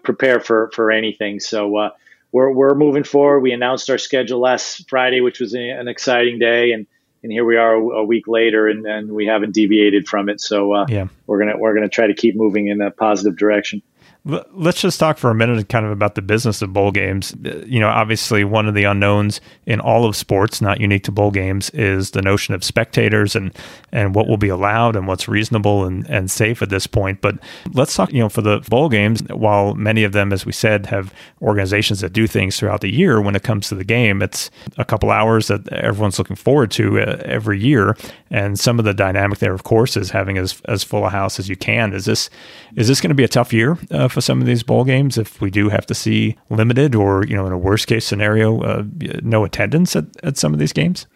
prepare 0.04 0.40
for 0.40 0.72
for 0.74 0.90
anything. 0.90 1.42
So 1.42 1.76
uh, 1.76 1.90
we're, 2.32 2.52
we're 2.52 2.76
moving 2.76 3.04
forward. 3.04 3.41
We 3.41 3.52
announced 3.52 3.89
our 3.89 3.98
schedule 3.98 4.39
last 4.39 4.89
Friday, 4.89 5.22
which 5.22 5.39
was 5.39 5.54
an 5.54 5.88
exciting 5.88 6.39
day, 6.39 6.72
and 6.72 6.88
and 7.24 7.32
here 7.32 7.46
we 7.46 7.56
are 7.56 7.76
a, 7.76 8.04
week 8.04 8.28
later, 8.28 8.67
and, 8.67 8.86
and 8.88 9.12
we 9.12 9.28
haven't 9.28 9.54
deviated 9.54 10.08
from 10.08 10.28
it. 10.28 10.41
So 10.41 10.74
uh, 10.74 10.86
yeah, 10.89 11.08
we're 11.28 11.39
gonna 11.39 11.58
we're 11.58 11.74
gonna 11.74 11.89
try 11.89 12.08
to 12.08 12.15
keep 12.15 12.36
moving 12.36 12.67
in 12.67 12.82
a 12.82 12.89
positive 12.89 13.38
direction. 13.38 13.84
Let's 14.24 14.80
just 14.80 15.00
talk 15.00 15.18
for 15.18 15.32
a 15.32 15.36
minute 15.36 15.68
kind 15.68 15.84
of 15.84 15.92
about 15.92 16.14
the 16.14 16.22
business 16.22 16.62
of 16.62 16.72
bowl 16.72 16.92
games. 16.92 17.34
You 17.66 17.80
know, 17.80 17.90
obviously, 17.90 18.44
one 18.44 18.68
of 18.68 18.76
the 18.76 18.84
unknowns 18.84 19.42
in 19.66 19.80
all 19.80 20.06
of 20.06 20.16
sports, 20.16 20.62
not 20.62 20.80
unique 20.80 21.04
to 21.06 21.12
bowl 21.12 21.32
games, 21.32 21.72
is 21.72 22.12
the 22.12 22.22
notion 22.22 22.54
of 22.54 22.64
spectators 22.64 23.36
and, 23.36 23.52
and 23.92 24.14
what 24.14 24.28
will 24.28 24.38
be 24.38 24.48
allowed 24.48 24.96
and 24.96 25.08
what's 25.08 25.28
reasonable 25.28 25.86
and, 25.86 26.08
and 26.08 26.30
safe 26.30 26.62
at 26.62 26.70
this 26.70 26.86
point. 26.86 27.20
But 27.20 27.40
let's 27.74 27.96
talk, 27.96 28.14
you 28.14 28.20
know, 28.20 28.30
for 28.30 28.44
the 28.44 28.60
bowl 28.70 28.90
games, 28.90 29.24
while 29.30 29.74
many 29.74 30.04
of 30.04 30.12
them, 30.12 30.32
as 30.32 30.46
we 30.46 30.52
said, 30.52 30.86
have 30.86 31.12
organizations 31.42 32.02
that 32.02 32.14
do 32.14 32.28
things 32.28 32.60
throughout 32.60 32.82
the 32.82 32.94
year, 32.94 33.20
when 33.20 33.36
it 33.36 33.42
comes 33.42 33.70
to 33.70 33.76
the 33.76 33.84
game, 33.84 34.22
it's 34.22 34.52
a 34.78 34.86
couple 34.86 35.10
hours 35.10 35.48
that 35.48 35.68
everyone's 35.74 36.20
looking 36.20 36.36
forward 36.36 36.70
to 36.72 37.00
uh, 37.00 37.20
every 37.26 37.60
year. 37.60 37.98
And 38.30 38.60
some 38.60 38.78
of 38.78 38.86
the 38.86 38.94
dynamic 38.94 39.40
there, 39.40 39.54
of 39.56 39.64
course, 39.64 39.98
is 39.98 40.12
having 40.12 40.38
as, 40.38 40.62
as 40.66 40.84
full 40.84 41.08
a 41.08 41.10
house 41.10 41.40
as 41.40 41.50
you 41.50 41.56
can. 41.56 41.92
Is 41.94 42.06
this, 42.06 42.30
is 42.76 42.88
this 42.88 43.02
going 43.02 43.10
to 43.10 43.16
be 43.16 43.24
a 43.24 43.28
tough 43.28 43.52
year? 43.52 43.80
Uh, 43.90 44.10
for 44.12 44.21
some 44.21 44.41
of 44.41 44.47
these 44.47 44.63
bowl 44.63 44.84
games 44.84 45.17
if 45.17 45.41
we 45.41 45.50
do 45.50 45.69
have 45.69 45.86
to 45.86 45.93
see 45.93 46.38
limited 46.50 46.95
or 46.95 47.26
you 47.26 47.36
know 47.36 47.45
in 47.45 47.54
a 47.54 47.58
worst 47.58 47.88
case 47.88 48.06
scenario 48.06 48.62
uh, 48.62 48.84
no 49.21 49.43
attendance 49.43 49.95
at, 49.95 50.06
at 50.24 50.38
some 50.38 50.54
of 50.54 50.60
these 50.60 50.74
games 50.74 51.08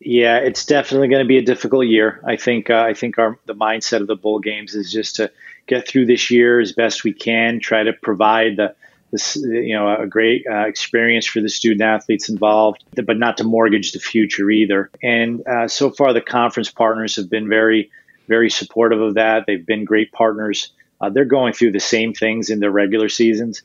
yeah 0.00 0.38
it's 0.38 0.64
definitely 0.64 1.08
going 1.08 1.22
to 1.22 1.28
be 1.28 1.38
a 1.38 1.42
difficult 1.42 1.86
year 1.86 2.20
i 2.26 2.36
think 2.36 2.70
uh, 2.70 2.82
i 2.82 2.94
think 2.94 3.18
our 3.18 3.38
the 3.46 3.54
mindset 3.54 4.00
of 4.00 4.06
the 4.06 4.16
bowl 4.16 4.38
games 4.38 4.74
is 4.74 4.92
just 4.92 5.16
to 5.16 5.30
get 5.66 5.86
through 5.86 6.06
this 6.06 6.30
year 6.30 6.60
as 6.60 6.72
best 6.72 7.04
we 7.04 7.12
can 7.12 7.60
try 7.60 7.82
to 7.82 7.92
provide 7.92 8.56
the 8.56 8.74
this, 9.12 9.36
you 9.36 9.74
know, 9.74 9.94
a 9.94 10.06
great 10.06 10.44
uh, 10.50 10.66
experience 10.66 11.26
for 11.26 11.40
the 11.40 11.48
student 11.48 11.82
athletes 11.82 12.28
involved, 12.28 12.82
but 13.04 13.18
not 13.18 13.36
to 13.36 13.44
mortgage 13.44 13.92
the 13.92 14.00
future 14.00 14.50
either. 14.50 14.90
And 15.02 15.46
uh, 15.46 15.68
so 15.68 15.90
far, 15.90 16.12
the 16.14 16.22
conference 16.22 16.70
partners 16.70 17.14
have 17.16 17.28
been 17.28 17.48
very, 17.48 17.90
very 18.26 18.50
supportive 18.50 19.00
of 19.00 19.14
that. 19.14 19.44
They've 19.46 19.64
been 19.64 19.84
great 19.84 20.12
partners 20.12 20.72
uh, 21.02 21.10
they're 21.10 21.24
going 21.24 21.52
through 21.52 21.72
the 21.72 21.80
same 21.80 22.14
things 22.14 22.48
in 22.48 22.60
their 22.60 22.70
regular 22.70 23.08
seasons. 23.08 23.62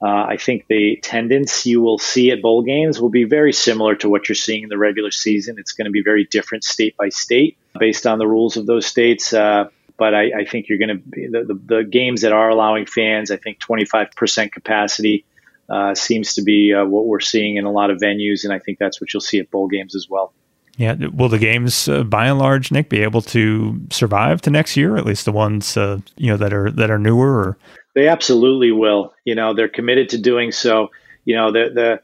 Uh, 0.00 0.06
I 0.06 0.36
think 0.36 0.66
the 0.68 0.94
attendance 0.94 1.66
you 1.66 1.80
will 1.80 1.98
see 1.98 2.30
at 2.30 2.40
bowl 2.40 2.62
games 2.62 3.00
will 3.00 3.08
be 3.10 3.24
very 3.24 3.52
similar 3.52 3.96
to 3.96 4.08
what 4.08 4.28
you're 4.28 4.36
seeing 4.36 4.62
in 4.62 4.68
the 4.68 4.78
regular 4.78 5.10
season. 5.10 5.56
It's 5.58 5.72
going 5.72 5.86
to 5.86 5.90
be 5.90 6.02
very 6.02 6.24
different 6.24 6.64
state 6.64 6.96
by 6.96 7.08
state 7.08 7.58
based 7.78 8.06
on 8.06 8.18
the 8.18 8.26
rules 8.26 8.56
of 8.56 8.64
those 8.64 8.86
states. 8.86 9.32
Uh, 9.32 9.68
but 9.96 10.14
I, 10.14 10.40
I, 10.40 10.44
think 10.44 10.68
you're 10.68 10.78
going 10.78 10.90
to 10.90 10.94
be 10.94 11.26
the, 11.26 11.44
the, 11.44 11.60
the, 11.76 11.84
games 11.84 12.22
that 12.22 12.32
are 12.32 12.48
allowing 12.48 12.86
fans, 12.86 13.32
I 13.32 13.36
think 13.36 13.58
25% 13.58 14.52
capacity 14.52 15.24
uh, 15.68 15.94
seems 15.96 16.34
to 16.34 16.42
be 16.42 16.72
uh, 16.72 16.84
what 16.84 17.06
we're 17.06 17.18
seeing 17.18 17.56
in 17.56 17.64
a 17.64 17.72
lot 17.72 17.90
of 17.90 17.98
venues. 17.98 18.44
And 18.44 18.52
I 18.52 18.60
think 18.60 18.78
that's 18.78 19.00
what 19.00 19.12
you'll 19.12 19.20
see 19.20 19.40
at 19.40 19.50
bowl 19.50 19.66
games 19.66 19.96
as 19.96 20.08
well. 20.08 20.32
Yeah, 20.78 20.94
will 21.12 21.28
the 21.28 21.40
games, 21.40 21.88
uh, 21.88 22.04
by 22.04 22.28
and 22.28 22.38
large, 22.38 22.70
Nick, 22.70 22.88
be 22.88 23.02
able 23.02 23.20
to 23.22 23.80
survive 23.90 24.40
to 24.42 24.50
next 24.50 24.76
year? 24.76 24.96
At 24.96 25.04
least 25.04 25.24
the 25.24 25.32
ones 25.32 25.76
uh, 25.76 25.98
you 26.16 26.28
know 26.28 26.36
that 26.36 26.52
are 26.52 26.70
that 26.70 26.88
are 26.88 27.00
newer. 27.00 27.36
Or? 27.36 27.58
They 27.94 28.06
absolutely 28.06 28.70
will. 28.70 29.12
You 29.24 29.34
know, 29.34 29.54
they're 29.54 29.68
committed 29.68 30.10
to 30.10 30.18
doing 30.18 30.52
so. 30.52 30.90
You 31.24 31.34
know, 31.34 31.50
the 31.50 32.00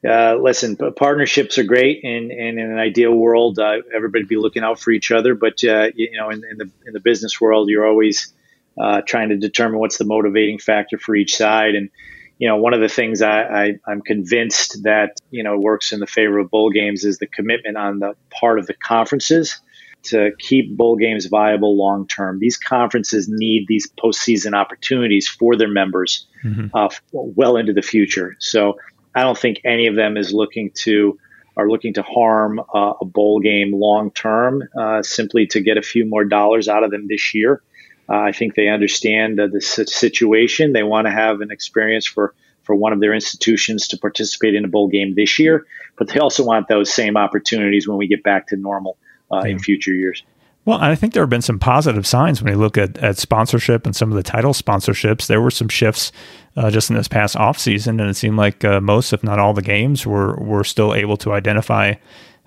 the 0.00 0.10
uh, 0.10 0.36
listen, 0.36 0.76
partnerships 0.76 1.58
are 1.58 1.64
great, 1.64 2.02
and, 2.02 2.30
and 2.30 2.58
in 2.58 2.70
an 2.70 2.78
ideal 2.78 3.12
world, 3.12 3.58
uh, 3.58 3.78
everybody 3.94 4.24
be 4.24 4.36
looking 4.36 4.62
out 4.62 4.80
for 4.80 4.90
each 4.90 5.10
other. 5.10 5.34
But 5.34 5.62
uh, 5.62 5.90
you 5.94 6.16
know, 6.16 6.30
in, 6.30 6.42
in, 6.50 6.56
the 6.56 6.70
in 6.86 6.94
the 6.94 7.00
business 7.00 7.40
world, 7.40 7.68
you're 7.68 7.86
always 7.86 8.32
uh, 8.78 9.02
trying 9.06 9.28
to 9.28 9.36
determine 9.36 9.78
what's 9.80 9.98
the 9.98 10.04
motivating 10.06 10.58
factor 10.58 10.96
for 10.98 11.14
each 11.14 11.36
side, 11.36 11.74
and 11.74 11.90
you 12.38 12.48
know, 12.48 12.56
one 12.56 12.74
of 12.74 12.80
the 12.80 12.88
things 12.88 13.22
I, 13.22 13.76
I, 13.86 13.90
am 13.90 14.00
convinced 14.02 14.82
that, 14.82 15.20
you 15.30 15.42
know, 15.42 15.58
works 15.58 15.92
in 15.92 16.00
the 16.00 16.06
favor 16.06 16.38
of 16.38 16.50
bowl 16.50 16.70
games 16.70 17.04
is 17.04 17.18
the 17.18 17.26
commitment 17.26 17.76
on 17.76 18.00
the 18.00 18.14
part 18.30 18.58
of 18.58 18.66
the 18.66 18.74
conferences 18.74 19.60
to 20.04 20.32
keep 20.38 20.76
bowl 20.76 20.96
games 20.96 21.26
viable 21.26 21.76
long 21.76 22.06
term. 22.06 22.38
These 22.38 22.58
conferences 22.58 23.28
need 23.28 23.66
these 23.68 23.90
postseason 23.90 24.54
opportunities 24.54 25.28
for 25.28 25.56
their 25.56 25.68
members 25.68 26.26
mm-hmm. 26.44 26.66
uh, 26.74 26.88
well 27.12 27.56
into 27.56 27.72
the 27.72 27.82
future. 27.82 28.36
So 28.38 28.78
I 29.14 29.22
don't 29.22 29.38
think 29.38 29.60
any 29.64 29.86
of 29.86 29.94
them 29.94 30.16
is 30.16 30.32
looking 30.32 30.70
to 30.82 31.18
are 31.56 31.68
looking 31.68 31.94
to 31.94 32.02
harm 32.02 32.58
uh, 32.58 32.94
a 33.00 33.04
bowl 33.04 33.38
game 33.38 33.72
long 33.72 34.10
term 34.10 34.64
uh, 34.78 35.02
simply 35.02 35.46
to 35.46 35.60
get 35.60 35.78
a 35.78 35.82
few 35.82 36.04
more 36.04 36.24
dollars 36.24 36.68
out 36.68 36.82
of 36.82 36.90
them 36.90 37.06
this 37.08 37.32
year. 37.34 37.62
Uh, 38.08 38.16
I 38.16 38.32
think 38.32 38.54
they 38.54 38.68
understand 38.68 39.40
uh, 39.40 39.46
the 39.46 39.60
situation. 39.60 40.72
They 40.72 40.82
want 40.82 41.06
to 41.06 41.10
have 41.10 41.40
an 41.40 41.50
experience 41.50 42.06
for 42.06 42.34
for 42.62 42.74
one 42.74 42.94
of 42.94 43.00
their 43.00 43.12
institutions 43.12 43.88
to 43.88 43.98
participate 43.98 44.54
in 44.54 44.64
a 44.64 44.68
bowl 44.68 44.88
game 44.88 45.14
this 45.14 45.38
year, 45.38 45.66
but 45.98 46.08
they 46.08 46.18
also 46.18 46.42
want 46.42 46.66
those 46.66 46.90
same 46.92 47.14
opportunities 47.14 47.86
when 47.86 47.98
we 47.98 48.06
get 48.06 48.22
back 48.22 48.46
to 48.48 48.56
normal 48.56 48.96
uh, 49.30 49.42
yeah. 49.44 49.50
in 49.50 49.58
future 49.58 49.92
years. 49.92 50.22
Well, 50.64 50.78
I 50.80 50.94
think 50.94 51.12
there 51.12 51.22
have 51.22 51.30
been 51.30 51.42
some 51.42 51.58
positive 51.58 52.06
signs 52.06 52.42
when 52.42 52.54
you 52.54 52.58
look 52.58 52.78
at, 52.78 52.96
at 52.98 53.18
sponsorship 53.18 53.84
and 53.84 53.94
some 53.94 54.10
of 54.10 54.16
the 54.16 54.22
title 54.22 54.54
sponsorships. 54.54 55.26
There 55.26 55.42
were 55.42 55.50
some 55.50 55.68
shifts 55.68 56.10
uh, 56.56 56.70
just 56.70 56.88
in 56.88 56.96
this 56.96 57.06
past 57.06 57.36
offseason, 57.36 58.00
and 58.00 58.08
it 58.08 58.16
seemed 58.16 58.38
like 58.38 58.64
uh, 58.64 58.80
most, 58.80 59.12
if 59.12 59.22
not 59.22 59.38
all, 59.38 59.52
the 59.52 59.60
games 59.60 60.06
were 60.06 60.36
were 60.36 60.64
still 60.64 60.94
able 60.94 61.18
to 61.18 61.32
identify 61.32 61.94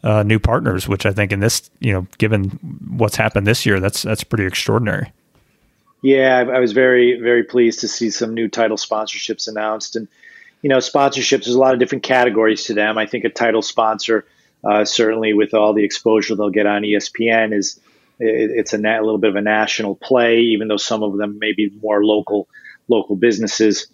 uh, 0.03 0.23
new 0.23 0.39
partners, 0.39 0.87
which 0.87 1.05
I 1.05 1.11
think 1.11 1.31
in 1.31 1.41
this, 1.41 1.69
you 1.79 1.93
know, 1.93 2.07
given 2.17 2.49
what's 2.89 3.15
happened 3.15 3.45
this 3.45 3.67
year, 3.67 3.79
that's 3.79 4.01
that's 4.01 4.23
pretty 4.23 4.45
extraordinary. 4.45 5.11
Yeah, 6.01 6.37
I, 6.37 6.57
I 6.57 6.59
was 6.59 6.73
very, 6.73 7.19
very 7.19 7.43
pleased 7.43 7.81
to 7.81 7.87
see 7.87 8.11
some 8.11 8.33
new 8.33 8.47
title 8.47 8.77
sponsorships 8.77 9.47
announced. 9.47 9.95
And, 9.95 10.07
you 10.61 10.69
know, 10.69 10.77
sponsorships, 10.77 11.45
there's 11.45 11.55
a 11.55 11.59
lot 11.59 11.73
of 11.73 11.79
different 11.79 12.03
categories 12.03 12.65
to 12.65 12.73
them. 12.73 12.97
I 12.97 13.05
think 13.05 13.25
a 13.25 13.29
title 13.29 13.61
sponsor, 13.61 14.25
uh, 14.63 14.85
certainly 14.85 15.33
with 15.33 15.53
all 15.53 15.73
the 15.73 15.83
exposure 15.83 16.35
they'll 16.35 16.49
get 16.49 16.67
on 16.67 16.83
ESPN, 16.83 17.53
is 17.53 17.79
it, 18.19 18.51
it's 18.51 18.73
a, 18.73 18.77
na- 18.77 18.99
a 18.99 19.03
little 19.03 19.17
bit 19.17 19.31
of 19.31 19.35
a 19.35 19.41
national 19.41 19.95
play, 19.95 20.39
even 20.39 20.67
though 20.67 20.77
some 20.77 21.03
of 21.03 21.17
them 21.17 21.39
may 21.39 21.53
be 21.53 21.71
more 21.81 22.03
local, 22.03 22.47
local 22.87 23.15
businesses. 23.15 23.87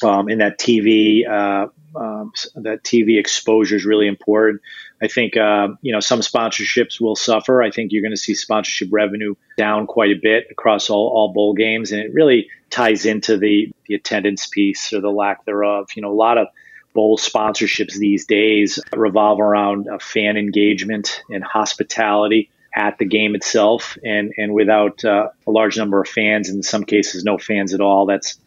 Um, 0.00 0.28
in 0.28 0.38
that 0.38 0.60
TV, 0.60 1.28
uh, 1.28 1.68
um, 1.98 2.32
that 2.54 2.84
TV 2.84 3.18
exposure 3.18 3.76
is 3.76 3.84
really 3.84 4.06
important. 4.06 4.60
I 5.02 5.08
think 5.08 5.36
uh, 5.36 5.68
you 5.82 5.92
know 5.92 6.00
some 6.00 6.20
sponsorships 6.20 7.00
will 7.00 7.16
suffer. 7.16 7.62
I 7.62 7.70
think 7.70 7.92
you're 7.92 8.02
going 8.02 8.12
to 8.12 8.16
see 8.16 8.34
sponsorship 8.34 8.88
revenue 8.90 9.34
down 9.56 9.86
quite 9.86 10.10
a 10.10 10.20
bit 10.20 10.46
across 10.50 10.90
all, 10.90 11.08
all 11.08 11.32
bowl 11.32 11.54
games, 11.54 11.92
and 11.92 12.00
it 12.00 12.12
really 12.14 12.48
ties 12.70 13.06
into 13.06 13.36
the 13.36 13.70
the 13.86 13.94
attendance 13.94 14.46
piece 14.46 14.92
or 14.92 15.00
the 15.00 15.10
lack 15.10 15.44
thereof. 15.44 15.88
You 15.94 16.02
know, 16.02 16.12
a 16.12 16.14
lot 16.14 16.38
of 16.38 16.48
bowl 16.94 17.18
sponsorships 17.18 17.94
these 17.94 18.26
days 18.26 18.80
revolve 18.94 19.40
around 19.40 19.88
uh, 19.88 19.98
fan 19.98 20.36
engagement 20.36 21.22
and 21.30 21.44
hospitality 21.44 22.50
at 22.74 22.98
the 22.98 23.04
game 23.04 23.34
itself, 23.34 23.96
and 24.04 24.32
and 24.36 24.52
without 24.52 25.04
uh, 25.04 25.28
a 25.46 25.50
large 25.50 25.76
number 25.76 26.00
of 26.00 26.08
fans, 26.08 26.48
in 26.48 26.62
some 26.62 26.84
cases 26.84 27.24
no 27.24 27.38
fans 27.38 27.74
at 27.74 27.80
all, 27.80 28.06
that's 28.06 28.38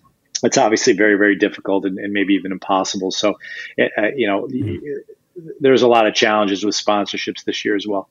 that's 0.41 0.57
obviously 0.57 0.93
very 0.93 1.15
very 1.15 1.35
difficult 1.35 1.85
and, 1.85 1.97
and 1.97 2.13
maybe 2.13 2.33
even 2.33 2.51
impossible. 2.51 3.11
So, 3.11 3.37
uh, 3.79 4.09
you 4.15 4.27
know. 4.27 4.47
Mm-hmm 4.47 4.77
there's 5.59 5.81
a 5.81 5.87
lot 5.87 6.07
of 6.07 6.13
challenges 6.13 6.63
with 6.63 6.75
sponsorships 6.75 7.43
this 7.43 7.63
year 7.63 7.75
as 7.75 7.87
well. 7.87 8.09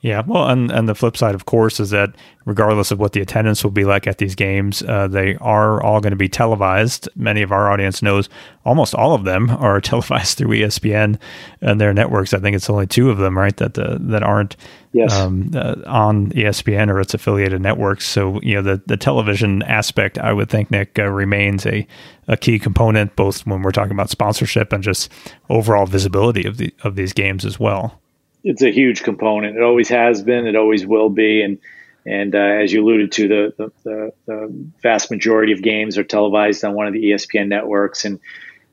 Yeah, 0.00 0.22
well, 0.24 0.48
and 0.48 0.70
and 0.70 0.88
the 0.88 0.94
flip 0.94 1.16
side, 1.16 1.34
of 1.34 1.46
course, 1.46 1.80
is 1.80 1.90
that 1.90 2.14
regardless 2.44 2.92
of 2.92 3.00
what 3.00 3.14
the 3.14 3.20
attendance 3.20 3.64
will 3.64 3.72
be 3.72 3.84
like 3.84 4.06
at 4.06 4.18
these 4.18 4.36
games, 4.36 4.80
uh, 4.82 5.08
they 5.08 5.34
are 5.40 5.82
all 5.82 6.00
going 6.00 6.12
to 6.12 6.16
be 6.16 6.28
televised. 6.28 7.08
Many 7.16 7.42
of 7.42 7.50
our 7.50 7.68
audience 7.68 8.00
knows 8.00 8.28
almost 8.64 8.94
all 8.94 9.14
of 9.14 9.24
them 9.24 9.50
are 9.50 9.80
televised 9.80 10.38
through 10.38 10.50
ESPN 10.50 11.18
and 11.60 11.80
their 11.80 11.92
networks. 11.92 12.32
I 12.32 12.38
think 12.38 12.54
it's 12.54 12.70
only 12.70 12.86
two 12.86 13.10
of 13.10 13.18
them, 13.18 13.36
right, 13.36 13.56
that 13.56 13.76
uh, 13.76 13.98
that 14.02 14.22
aren't 14.22 14.56
yes. 14.92 15.12
um, 15.12 15.50
uh, 15.52 15.74
on 15.86 16.30
ESPN 16.30 16.90
or 16.90 17.00
its 17.00 17.14
affiliated 17.14 17.60
networks. 17.60 18.06
So 18.06 18.40
you 18.40 18.54
know, 18.54 18.62
the 18.62 18.80
the 18.86 18.96
television 18.96 19.64
aspect, 19.64 20.16
I 20.16 20.32
would 20.32 20.48
think, 20.48 20.70
Nick, 20.70 20.96
uh, 20.96 21.08
remains 21.08 21.66
a 21.66 21.84
a 22.28 22.36
key 22.36 22.60
component 22.60 23.16
both 23.16 23.44
when 23.48 23.62
we're 23.62 23.72
talking 23.72 23.92
about 23.92 24.10
sponsorship 24.10 24.72
and 24.72 24.84
just 24.84 25.10
overall 25.50 25.86
visibility 25.86 26.46
of 26.46 26.56
the 26.56 26.72
of 26.84 26.94
these 26.94 27.12
games 27.12 27.44
as 27.44 27.58
well 27.58 28.00
it's 28.44 28.62
a 28.62 28.70
huge 28.70 29.02
component. 29.02 29.56
It 29.56 29.62
always 29.62 29.88
has 29.88 30.22
been. 30.22 30.46
It 30.46 30.56
always 30.56 30.86
will 30.86 31.10
be. 31.10 31.42
And 31.42 31.58
and 32.06 32.34
uh, 32.34 32.38
as 32.38 32.72
you 32.72 32.82
alluded 32.82 33.12
to, 33.12 33.28
the, 33.28 33.54
the, 33.58 33.72
the, 33.84 34.12
the, 34.26 34.70
vast 34.82 35.10
majority 35.10 35.52
of 35.52 35.60
games 35.60 35.98
are 35.98 36.04
televised 36.04 36.64
on 36.64 36.74
one 36.74 36.86
of 36.86 36.94
the 36.94 37.10
ESPN 37.10 37.48
networks, 37.48 38.04
and 38.04 38.18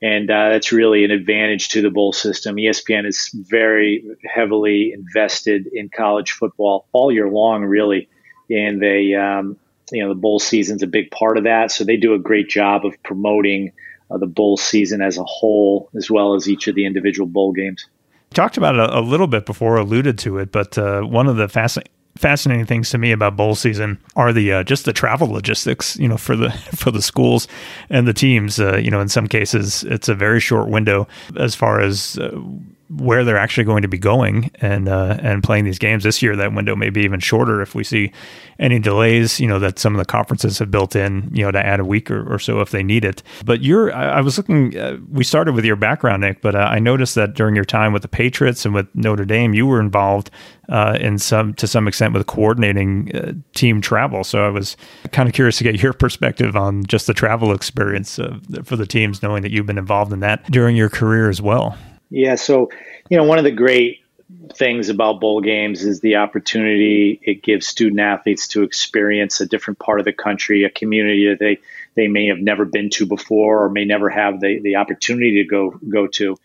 and 0.00 0.30
uh, 0.30 0.50
that's 0.50 0.72
really 0.72 1.04
an 1.04 1.10
advantage 1.10 1.68
to 1.70 1.82
the 1.82 1.90
bowl 1.90 2.12
system. 2.12 2.56
ESPN 2.56 3.06
is 3.06 3.30
very 3.34 4.04
heavily 4.24 4.92
invested 4.92 5.66
in 5.72 5.88
college 5.88 6.32
football 6.32 6.86
all 6.92 7.12
year 7.12 7.28
long, 7.28 7.64
really, 7.64 8.08
and 8.48 8.80
they 8.80 9.14
um, 9.14 9.58
you 9.90 10.02
know 10.02 10.08
the 10.08 10.20
bowl 10.20 10.38
season's 10.38 10.82
a 10.82 10.86
big 10.86 11.10
part 11.10 11.36
of 11.36 11.44
that. 11.44 11.70
So 11.70 11.84
they 11.84 11.96
do 11.96 12.14
a 12.14 12.18
great 12.18 12.48
job 12.48 12.86
of 12.86 12.94
promoting 13.02 13.72
uh, 14.10 14.18
the 14.18 14.26
bowl 14.26 14.56
season 14.56 15.02
as 15.02 15.18
a 15.18 15.24
whole, 15.24 15.90
as 15.94 16.10
well 16.10 16.34
as 16.34 16.48
each 16.48 16.68
of 16.68 16.74
the 16.74 16.86
individual 16.86 17.26
bowl 17.26 17.52
games 17.52 17.84
talked 18.34 18.56
about 18.56 18.74
it 18.74 18.80
a, 18.80 18.98
a, 18.98 19.00
little 19.00 19.26
bit 19.26 19.46
before, 19.46 19.76
alluded 19.76 20.18
to 20.20 20.38
it, 20.38 20.52
but 20.52 20.76
uh, 20.78 21.02
one 21.02 21.26
of 21.26 21.36
the 21.36 21.48
fascinating 21.48 21.92
fascinating 22.16 22.64
things 22.64 22.88
to 22.88 22.96
me 22.96 23.12
about 23.12 23.36
bowl 23.36 23.54
season 23.54 23.98
are 24.16 24.32
the 24.32 24.50
uh, 24.50 24.62
just 24.62 24.86
the 24.86 24.92
travel 24.92 25.28
logistics 25.28 25.98
you 25.98 26.08
know 26.08 26.16
for 26.16 26.34
the 26.34 26.50
for 26.74 26.90
the 26.90 27.02
schools 27.02 27.46
and 27.90 28.08
the 28.08 28.14
teams. 28.14 28.58
Uh, 28.58 28.76
you 28.76 28.90
know 28.90 29.00
in 29.00 29.08
some 29.08 29.26
cases 29.26 29.84
it's 29.84 30.08
a 30.08 30.14
very 30.14 30.40
short 30.40 30.68
window 30.68 31.06
as 31.36 31.54
far 31.54 31.80
as 31.80 32.18
uh, 32.18 32.30
where 32.88 33.24
they're 33.24 33.38
actually 33.38 33.64
going 33.64 33.82
to 33.82 33.88
be 33.88 33.98
going 33.98 34.50
and 34.56 34.88
uh, 34.88 35.16
and 35.20 35.42
playing 35.42 35.64
these 35.64 35.78
games 35.78 36.04
this 36.04 36.22
year. 36.22 36.36
That 36.36 36.52
window 36.52 36.76
may 36.76 36.90
be 36.90 37.02
even 37.02 37.20
shorter 37.20 37.60
if 37.60 37.74
we 37.74 37.82
see 37.82 38.12
any 38.58 38.78
delays. 38.78 39.40
You 39.40 39.48
know 39.48 39.58
that 39.58 39.78
some 39.78 39.94
of 39.94 39.98
the 39.98 40.04
conferences 40.04 40.58
have 40.58 40.70
built 40.70 40.94
in. 40.94 41.28
You 41.32 41.44
know 41.44 41.50
to 41.50 41.64
add 41.64 41.80
a 41.80 41.84
week 41.84 42.10
or, 42.10 42.32
or 42.32 42.38
so 42.38 42.60
if 42.60 42.70
they 42.70 42.82
need 42.82 43.04
it. 43.04 43.22
But 43.44 43.62
you're 43.62 43.92
I, 43.92 44.18
I 44.18 44.20
was 44.20 44.36
looking. 44.36 44.76
Uh, 44.76 44.98
we 45.10 45.24
started 45.24 45.54
with 45.54 45.64
your 45.64 45.76
background, 45.76 46.20
Nick, 46.22 46.40
but 46.40 46.54
uh, 46.54 46.58
I 46.58 46.78
noticed 46.78 47.14
that 47.16 47.34
during 47.34 47.56
your 47.56 47.64
time 47.64 47.92
with 47.92 48.02
the 48.02 48.08
Patriots 48.08 48.64
and 48.64 48.74
with 48.74 48.86
Notre 48.94 49.24
Dame, 49.24 49.52
you 49.52 49.66
were 49.66 49.80
involved 49.80 50.30
uh, 50.68 50.96
in 51.00 51.18
some 51.18 51.54
to 51.54 51.66
some 51.66 51.88
extent 51.88 52.14
with 52.14 52.26
coordinating 52.26 53.14
uh, 53.16 53.32
team 53.54 53.80
travel. 53.80 54.22
So 54.22 54.46
I 54.46 54.50
was 54.50 54.76
kind 55.10 55.28
of 55.28 55.34
curious 55.34 55.58
to 55.58 55.64
get 55.64 55.82
your 55.82 55.92
perspective 55.92 56.54
on 56.56 56.84
just 56.84 57.08
the 57.08 57.14
travel 57.14 57.52
experience 57.52 58.20
for 58.64 58.76
the 58.76 58.86
teams, 58.86 59.22
knowing 59.22 59.42
that 59.42 59.50
you've 59.50 59.66
been 59.66 59.78
involved 59.78 60.12
in 60.12 60.20
that 60.20 60.48
during 60.50 60.76
your 60.76 60.88
career 60.88 61.28
as 61.28 61.42
well. 61.42 61.76
Yeah. 62.10 62.36
So 62.36 62.70
you 63.08 63.16
know, 63.16 63.24
one 63.24 63.38
of 63.38 63.44
the 63.44 63.52
great 63.52 64.00
things 64.54 64.88
about 64.88 65.20
bowl 65.20 65.40
games 65.40 65.84
is 65.84 66.00
the 66.00 66.16
opportunity 66.16 67.20
it 67.22 67.42
gives 67.42 67.66
student 67.66 68.00
athletes 68.00 68.48
to 68.48 68.64
experience 68.64 69.40
a 69.40 69.46
different 69.46 69.78
part 69.78 70.00
of 70.00 70.04
the 70.04 70.12
country, 70.12 70.64
a 70.64 70.70
community 70.70 71.28
that 71.28 71.38
they 71.38 71.58
they 71.94 72.08
may 72.08 72.26
have 72.26 72.38
never 72.38 72.64
been 72.64 72.90
to 72.90 73.06
before 73.06 73.64
or 73.64 73.70
may 73.70 73.84
never 73.84 74.10
have 74.10 74.40
the, 74.40 74.60
the 74.60 74.76
opportunity 74.76 75.42
to 75.42 75.48
go 75.48 75.78
go 75.88 76.06
to. 76.06 76.36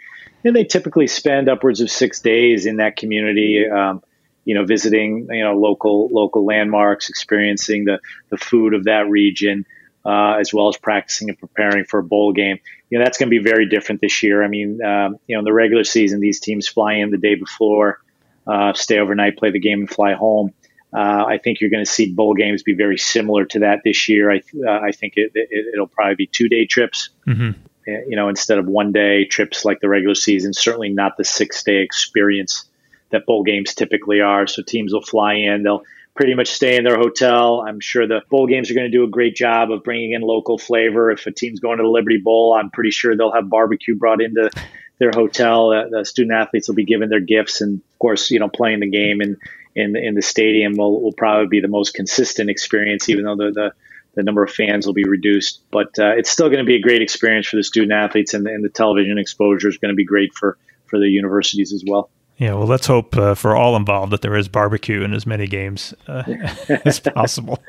And 0.44 0.56
they 0.56 0.64
typically 0.64 1.08
spend 1.08 1.50
upwards 1.50 1.82
of 1.82 1.90
six 1.90 2.20
days 2.20 2.66
in 2.66 2.78
that 2.78 2.96
community. 2.96 3.68
Um, 3.68 4.04
you 4.44 4.56
know, 4.56 4.66
visiting 4.66 5.28
you 5.30 5.44
know 5.44 5.56
local 5.56 6.10
local 6.12 6.46
landmarks, 6.46 7.10
experiencing 7.10 7.86
the 7.86 8.00
the 8.30 8.38
food 8.38 8.74
of 8.74 8.86
that 8.86 9.08
region, 9.08 9.66
uh, 10.04 10.34
as 10.34 10.54
well 10.54 10.68
as 10.68 10.78
practicing 10.78 11.30
and 11.30 11.38
preparing 11.38 11.86
for 11.86 12.00
a 12.00 12.04
bowl 12.04 12.34
game. 12.34 12.60
You 12.92 13.00
know, 13.00 13.06
that's 13.06 13.18
going 13.18 13.32
to 13.32 13.32
be 13.32 13.42
very 13.44 13.68
different 13.68 14.02
this 14.02 14.22
year. 14.22 14.44
I 14.44 14.48
mean, 14.48 14.84
um, 14.84 15.18
you 15.26 15.36
know, 15.36 15.40
in 15.40 15.46
the 15.46 15.54
regular 15.54 15.84
season, 15.84 16.20
these 16.20 16.40
teams 16.40 16.68
fly 16.68 16.96
in 16.96 17.10
the 17.10 17.18
day 17.18 17.36
before, 17.36 18.02
uh, 18.46 18.74
stay 18.74 19.00
overnight, 19.00 19.38
play 19.38 19.50
the 19.50 19.60
game, 19.60 19.80
and 19.80 19.90
fly 19.90 20.14
home. 20.14 20.54
Uh, 20.94 21.24
I 21.26 21.40
think 21.42 21.62
you're 21.62 21.70
going 21.70 21.86
to 21.86 21.90
see 21.90 22.14
bowl 22.14 22.34
games 22.34 22.64
be 22.64 22.74
very 22.74 22.98
similar 22.98 23.46
to 23.46 23.60
that 23.60 23.80
this 23.84 24.10
year. 24.10 24.30
I, 24.30 24.42
uh, 24.68 24.80
I 24.82 24.92
think 24.92 25.14
it, 25.16 25.32
will 25.34 25.86
it, 25.86 25.92
probably 25.94 26.16
be 26.16 26.28
two 26.28 26.50
day 26.50 26.66
trips. 26.66 27.10
Mm-hmm. 27.26 27.52
Uh, 27.88 27.92
you 28.08 28.16
know, 28.16 28.28
instead 28.28 28.60
of 28.60 28.68
one 28.68 28.92
day 28.92 29.26
trips 29.26 29.66
like 29.66 29.80
the 29.80 29.90
regular 29.90 30.14
season. 30.14 30.54
Certainly 30.54 30.90
not 30.90 31.18
the 31.18 31.24
six 31.24 31.64
day 31.64 31.78
experience 31.78 32.66
that 33.12 33.26
bowl 33.26 33.44
games 33.44 33.74
typically 33.74 34.22
are. 34.22 34.48
So 34.48 34.62
teams 34.62 34.94
will 34.94 35.02
fly 35.02 35.36
in, 35.36 35.64
they'll 35.64 35.84
pretty 36.22 36.36
much 36.36 36.52
stay 36.52 36.78
in 36.78 36.84
their 36.84 36.98
hotel. 36.98 37.66
I'm 37.68 37.80
sure 37.80 38.06
the 38.06 38.22
bowl 38.30 38.46
games 38.46 38.70
are 38.70 38.76
going 38.76 38.86
to 38.86 38.96
do 38.96 39.04
a 39.04 39.10
great 39.10 39.36
job 39.36 39.72
of 39.72 39.84
bringing 39.84 40.12
in 40.12 40.22
local 40.22 40.60
flavor. 40.60 41.10
If 41.10 41.26
a 41.26 41.32
team's 41.32 41.60
going 41.60 41.78
to 41.78 41.82
the 41.82 41.90
Liberty 41.90 42.18
Bowl, 42.18 42.54
I'm 42.54 42.70
pretty 42.70 42.92
sure 42.92 43.18
they'll 43.18 43.32
have 43.32 43.50
barbecue 43.50 43.96
brought 43.96 44.22
into 44.22 44.52
their 45.00 45.10
hotel. 45.10 45.72
Uh, 45.72 45.90
the 45.90 46.06
student 46.06 46.36
athletes 46.36 46.68
will 46.68 46.76
be 46.76 46.86
given 46.86 47.10
their 47.10 47.22
gifts, 47.22 47.62
and 47.62 47.80
of 47.80 47.98
course, 47.98 48.30
you 48.30 48.38
know, 48.38 48.50
playing 48.50 48.82
the 48.82 48.90
game 48.92 49.20
in 49.20 49.38
in, 49.74 49.96
in 49.96 50.14
the 50.14 50.22
stadium 50.22 50.74
will, 50.78 51.02
will 51.02 51.14
probably 51.14 51.48
be 51.48 51.60
the 51.60 51.68
most 51.68 51.96
consistent 51.96 52.52
experience, 52.52 53.10
even 53.10 53.26
though 53.26 53.38
the, 53.38 53.52
the 53.52 53.74
the 54.14 54.22
number 54.22 54.44
of 54.44 54.52
fans 54.52 54.86
will 54.86 54.94
be 54.94 55.06
reduced. 55.06 55.62
But 55.72 55.98
uh, 55.98 56.12
it's 56.18 56.30
still 56.30 56.50
going 56.50 56.60
to 56.60 56.66
be 56.66 56.76
a 56.76 56.82
great 56.82 57.02
experience 57.02 57.48
for 57.48 57.56
the 57.56 57.64
student 57.64 57.94
athletes, 57.94 58.36
and, 58.36 58.46
and 58.46 58.64
the 58.64 58.70
television 58.70 59.18
exposure 59.18 59.70
is 59.70 59.78
going 59.78 59.92
to 59.92 59.96
be 59.96 60.06
great 60.06 60.36
for 60.36 60.60
for 60.86 61.00
the 61.00 61.08
universities 61.08 61.74
as 61.74 61.84
well. 61.84 62.12
Yeah, 62.42 62.56
well, 62.56 62.66
let's 62.66 62.88
hope 62.88 63.16
uh, 63.16 63.36
for 63.36 63.56
all 63.56 63.76
involved 63.76 64.12
that 64.14 64.24
there 64.24 64.36
is 64.36 64.48
barbecue 64.48 65.04
in 65.04 65.14
as 65.14 65.28
many 65.28 65.46
games 65.46 65.94
uh, 66.08 66.24
as 66.86 67.00
possible. 67.00 67.60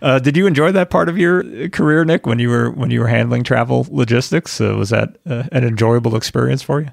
Uh, 0.00 0.20
did 0.20 0.38
you 0.38 0.46
enjoy 0.46 0.72
that 0.72 0.88
part 0.88 1.10
of 1.10 1.18
your 1.18 1.68
career, 1.68 2.02
Nick, 2.06 2.24
when 2.24 2.38
you 2.38 2.48
were 2.48 2.70
when 2.70 2.90
you 2.90 3.00
were 3.00 3.08
handling 3.08 3.44
travel 3.44 3.86
logistics? 3.90 4.58
Uh, 4.58 4.74
was 4.74 4.88
that 4.88 5.18
uh, 5.26 5.42
an 5.52 5.64
enjoyable 5.64 6.16
experience 6.16 6.62
for 6.62 6.80
you? 6.80 6.88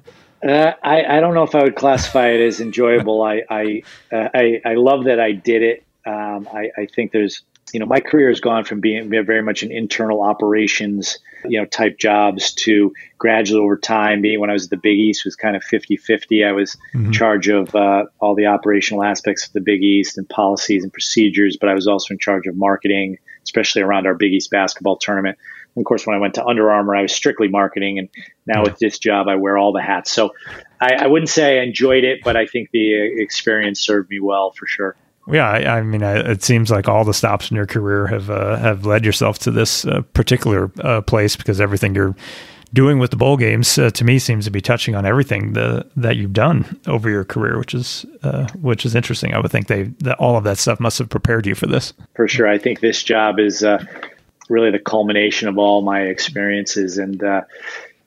Uh, 0.46 0.74
I, 0.82 1.16
I 1.16 1.20
don't 1.20 1.32
know 1.32 1.44
if 1.44 1.54
I 1.54 1.62
would 1.62 1.76
classify 1.76 2.28
it 2.28 2.42
as 2.42 2.60
enjoyable. 2.60 3.22
I 3.22 3.40
I, 3.48 3.82
I, 4.12 4.60
I 4.66 4.74
love 4.74 5.04
that 5.04 5.18
I 5.18 5.32
did 5.32 5.62
it. 5.62 5.82
Um, 6.04 6.46
I, 6.52 6.70
I 6.76 6.86
think 6.94 7.12
there's 7.12 7.40
you 7.72 7.80
know 7.80 7.86
my 7.86 8.00
career 8.00 8.28
has 8.28 8.40
gone 8.40 8.64
from 8.64 8.80
being 8.80 9.10
very 9.10 9.42
much 9.42 9.62
an 9.62 9.70
internal 9.70 10.22
operations 10.22 11.18
you 11.44 11.58
know 11.58 11.66
type 11.66 11.98
jobs 11.98 12.52
to 12.52 12.92
gradually 13.18 13.60
over 13.60 13.76
time 13.76 14.20
being 14.20 14.40
when 14.40 14.50
i 14.50 14.52
was 14.52 14.64
at 14.64 14.70
the 14.70 14.76
big 14.76 14.98
east 14.98 15.24
was 15.24 15.36
kind 15.36 15.56
of 15.56 15.62
50-50 15.62 16.46
i 16.46 16.52
was 16.52 16.76
mm-hmm. 16.94 17.06
in 17.06 17.12
charge 17.12 17.48
of 17.48 17.74
uh, 17.74 18.04
all 18.20 18.34
the 18.34 18.46
operational 18.46 19.02
aspects 19.02 19.46
of 19.46 19.52
the 19.52 19.60
big 19.60 19.82
east 19.82 20.18
and 20.18 20.28
policies 20.28 20.82
and 20.82 20.92
procedures 20.92 21.56
but 21.58 21.68
i 21.68 21.74
was 21.74 21.86
also 21.86 22.14
in 22.14 22.18
charge 22.18 22.46
of 22.46 22.56
marketing 22.56 23.18
especially 23.44 23.82
around 23.82 24.06
our 24.06 24.14
big 24.14 24.32
east 24.32 24.50
basketball 24.50 24.96
tournament. 24.96 25.38
And 25.74 25.82
of 25.82 25.86
course 25.86 26.06
when 26.06 26.16
i 26.16 26.18
went 26.18 26.34
to 26.34 26.44
Under 26.44 26.70
Armour 26.70 26.96
i 26.96 27.02
was 27.02 27.12
strictly 27.12 27.48
marketing 27.48 27.98
and 27.98 28.08
now 28.46 28.62
with 28.62 28.78
this 28.78 28.98
job 28.98 29.28
i 29.28 29.36
wear 29.36 29.56
all 29.56 29.72
the 29.72 29.82
hats. 29.82 30.12
So 30.12 30.34
I, 30.80 30.94
I 30.94 31.06
wouldn't 31.06 31.30
say 31.30 31.58
i 31.58 31.62
enjoyed 31.62 32.04
it 32.04 32.20
but 32.22 32.36
i 32.36 32.46
think 32.46 32.70
the 32.72 33.00
uh, 33.00 33.22
experience 33.22 33.80
served 33.80 34.10
me 34.10 34.20
well 34.20 34.52
for 34.52 34.66
sure 34.66 34.96
yeah, 35.32 35.48
I, 35.48 35.78
I 35.78 35.82
mean, 35.82 36.02
I, 36.02 36.18
it 36.18 36.42
seems 36.42 36.70
like 36.70 36.88
all 36.88 37.04
the 37.04 37.14
stops 37.14 37.50
in 37.50 37.56
your 37.56 37.66
career 37.66 38.06
have 38.06 38.30
uh, 38.30 38.56
have 38.56 38.86
led 38.86 39.04
yourself 39.04 39.38
to 39.40 39.50
this 39.50 39.84
uh, 39.84 40.02
particular 40.14 40.70
uh, 40.80 41.00
place 41.02 41.36
because 41.36 41.60
everything 41.60 41.94
you're 41.94 42.14
doing 42.72 42.98
with 42.98 43.10
the 43.10 43.16
bowl 43.16 43.36
games 43.36 43.78
uh, 43.78 43.90
to 43.90 44.04
me 44.04 44.18
seems 44.18 44.44
to 44.44 44.50
be 44.50 44.60
touching 44.60 44.94
on 44.94 45.04
everything 45.04 45.54
the, 45.54 45.84
that 45.96 46.16
you've 46.16 46.32
done 46.32 46.78
over 46.86 47.10
your 47.10 47.24
career, 47.24 47.58
which 47.58 47.74
is 47.74 48.06
uh, 48.22 48.46
which 48.60 48.86
is 48.86 48.94
interesting. 48.94 49.34
I 49.34 49.40
would 49.40 49.50
think 49.50 49.66
they 49.66 49.84
that 50.00 50.18
all 50.18 50.36
of 50.36 50.44
that 50.44 50.58
stuff 50.58 50.80
must 50.80 50.98
have 50.98 51.08
prepared 51.08 51.46
you 51.46 51.54
for 51.54 51.66
this. 51.66 51.92
For 52.14 52.28
sure, 52.28 52.48
I 52.48 52.58
think 52.58 52.80
this 52.80 53.02
job 53.02 53.38
is 53.38 53.62
uh, 53.62 53.84
really 54.48 54.70
the 54.70 54.78
culmination 54.78 55.48
of 55.48 55.58
all 55.58 55.82
my 55.82 56.02
experiences 56.02 56.98
and 56.98 57.22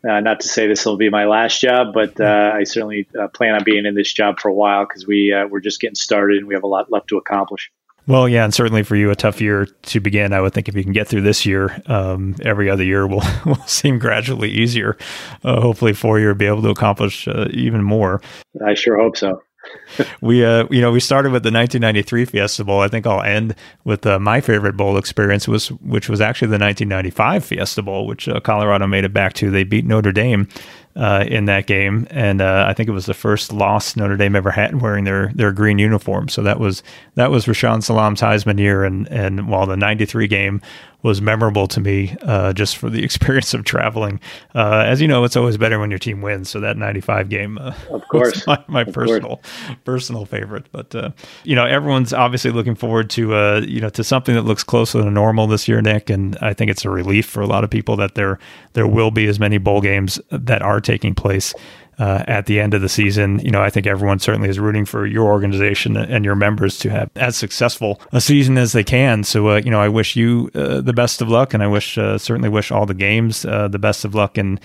uh, 0.08 0.20
not 0.20 0.42
to 0.42 0.48
say 0.48 0.68
this 0.68 0.86
will 0.86 0.98
be 0.98 1.10
my 1.10 1.26
last 1.26 1.62
job, 1.62 1.94
but 1.94 2.20
uh, 2.20 2.52
I 2.54 2.64
certainly 2.64 3.08
uh, 3.20 3.28
plan 3.30 3.56
on 3.56 3.64
being 3.64 3.86
in 3.86 3.96
this 3.96 4.12
job 4.12 4.40
for 4.40 4.50
a 4.50 4.54
while 4.54 4.86
because 4.86 5.08
we 5.08 5.34
uh, 5.34 5.48
we're 5.48 5.62
just 5.62 5.80
getting 5.80 5.96
started 5.96 6.40
and 6.40 6.48
we 6.48 6.54
have 6.54 6.64
a 6.64 6.68
lot 6.68 6.92
left 6.92 7.08
to 7.10 7.18
accomplish. 7.18 7.72
Well, 8.06 8.28
yeah, 8.28 8.44
and 8.44 8.54
certainly 8.54 8.84
for 8.84 8.98
you, 8.98 9.12
a 9.12 9.16
tough 9.16 9.40
year 9.40 9.66
to 9.66 10.00
begin. 10.02 10.34
I 10.34 10.42
would 10.42 10.54
think 10.54 10.68
if 10.68 10.76
you 10.76 10.84
can 10.84 10.92
get 10.92 11.08
through 11.08 11.22
this 11.22 11.46
year, 11.46 11.82
um, 11.86 12.36
every 12.42 12.70
other 12.70 12.84
year 12.84 13.08
will 13.08 13.24
will 13.46 13.64
seem 13.66 13.98
gradually 13.98 14.50
easier. 14.50 14.98
Uh, 15.44 15.62
hopefully, 15.62 15.94
for 15.94 16.20
you, 16.20 16.34
be 16.36 16.46
able 16.46 16.64
to 16.64 16.70
accomplish 16.70 17.28
uh, 17.28 17.48
even 17.52 17.82
more. 17.82 18.22
I 18.66 18.74
sure 18.74 19.00
hope 19.00 19.16
so 19.16 19.42
we 20.22 20.44
uh 20.44 20.66
you 20.70 20.82
know 20.82 20.92
we 20.92 21.00
started 21.00 21.32
with 21.32 21.44
the 21.44 21.52
1993 21.52 22.26
Fiesta 22.26 22.64
Bowl. 22.64 22.80
I 22.80 22.88
think 22.88 23.06
I'll 23.06 23.22
end 23.22 23.56
with 23.84 24.06
uh, 24.06 24.20
my 24.20 24.42
favorite 24.42 24.76
bowl 24.76 24.98
experience 24.98 25.48
was 25.48 25.70
which 25.72 26.10
was 26.10 26.22
actually 26.22 26.48
the 26.48 26.60
1995 26.60 27.46
Fiesta 27.46 27.82
Bowl, 27.82 28.06
which 28.08 28.28
uh, 28.28 28.40
Colorado 28.40 28.88
made 28.88 29.06
it 29.06 29.14
back 29.14 29.34
to. 29.34 29.50
They 29.50 29.64
beat 29.64 29.86
Notre 29.86 30.12
Dame 30.12 30.48
uh, 30.96 31.26
in 31.28 31.46
that 31.46 31.66
game, 31.66 32.08
and 32.12 32.42
uh, 32.42 32.66
I 32.68 32.74
think 32.74 32.88
it 32.88 32.94
was 32.94 33.06
the 33.06 33.14
first 33.14 33.52
loss 33.52 33.96
Notre 33.96 34.18
Dame 34.18 34.36
ever 34.36 34.52
had 34.52 34.82
wearing 34.82 35.06
their 35.06 35.32
their 35.34 35.52
green 35.52 35.80
uniform. 35.80 36.30
So 36.30 36.44
that 36.44 36.60
was 36.60 36.84
that 37.16 37.32
was 37.32 37.46
Rashaan 37.46 37.84
Salaam's 37.84 38.22
Heisman 38.22 38.60
year, 38.60 38.84
and 38.84 39.08
and 39.10 39.48
while 39.48 39.66
the 39.66 39.78
'93 39.78 40.28
game 40.28 40.62
was 41.04 41.22
memorable 41.22 41.68
to 41.68 41.80
me 41.80 42.16
uh, 42.24 42.54
just 42.54 42.78
for 42.78 42.90
the 42.90 43.04
experience 43.06 43.54
of 43.54 43.64
traveling. 43.64 44.20
Uh, 44.56 44.84
as 44.88 45.02
you 45.02 45.08
know, 45.08 45.24
it's 45.24 45.36
always 45.36 45.58
better 45.58 45.78
when 45.78 45.90
your 45.90 46.00
team 46.00 46.22
wins. 46.22 46.50
So 46.50 46.60
that 46.62 46.78
'95 46.78 47.30
game, 47.30 47.58
uh, 47.58 47.74
of 47.90 48.08
course, 48.08 48.48
my, 48.48 48.64
my 48.68 48.82
of 48.82 48.94
personal 48.94 49.38
course. 49.38 49.78
personal 49.84 50.26
favorite. 50.26 50.66
But 50.72 50.96
uh, 50.96 51.12
you 51.44 51.56
know, 51.56 51.66
everyone's 51.66 52.14
obviously 52.14 52.52
looking 52.52 52.76
forward 52.76 53.10
to 53.12 53.36
uh, 53.36 53.62
you 53.68 53.82
know 53.82 53.90
to 53.90 54.04
something 54.04 54.34
that 54.34 54.44
looks 54.44 54.64
closer 54.64 55.04
to 55.04 55.12
normal 55.12 55.46
this 55.48 55.68
year, 55.68 55.82
Nick. 55.82 56.10
And 56.10 56.38
I 56.42 56.54
think 56.54 56.72
it's 56.72 56.86
a 56.86 56.90
relief 56.90 57.26
for 57.28 57.42
a 57.42 57.48
lot 57.48 57.64
of 57.64 57.70
people 57.70 57.96
that 57.98 58.16
there 58.16 58.40
there 58.74 58.88
will 58.88 59.12
be 59.12 59.28
as 59.28 59.40
many 59.40 59.58
bowl 59.58 59.82
games 59.82 60.20
that 60.32 60.62
are 60.62 60.80
taking 60.80 61.14
place 61.14 61.54
uh, 62.00 62.24
at 62.28 62.46
the 62.46 62.60
end 62.60 62.74
of 62.74 62.82
the 62.82 62.90
season. 62.90 63.40
You 63.40 63.52
know, 63.52 63.62
I 63.62 63.70
think 63.70 63.88
everyone 63.88 64.20
certainly 64.20 64.50
is 64.50 64.60
rooting 64.60 64.86
for 64.86 65.06
your 65.06 65.28
organization 65.28 65.98
and 65.98 66.26
your 66.26 66.36
members 66.36 66.78
to 66.80 66.90
have 66.90 67.10
as 67.16 67.36
successful 67.36 68.02
a 68.12 68.22
season 68.22 68.58
as 68.58 68.72
they 68.72 68.84
can. 68.84 69.24
So, 69.24 69.50
uh, 69.50 69.62
you 69.64 69.72
know, 69.72 69.80
I 69.80 69.90
wish 69.90 70.16
you 70.16 70.50
uh, 70.56 70.82
the 70.82 70.94
best 70.94 71.22
of 71.22 71.30
luck, 71.30 71.54
and 71.54 71.64
I 71.64 71.68
wish 71.68 71.98
uh, 71.98 72.18
certainly 72.18 72.50
wish 72.50 72.72
all 72.72 72.86
the 72.86 72.94
games 72.94 73.46
uh, 73.46 73.68
the 73.68 73.80
best 73.80 74.06
of 74.06 74.16
luck 74.16 74.38
in 74.38 74.60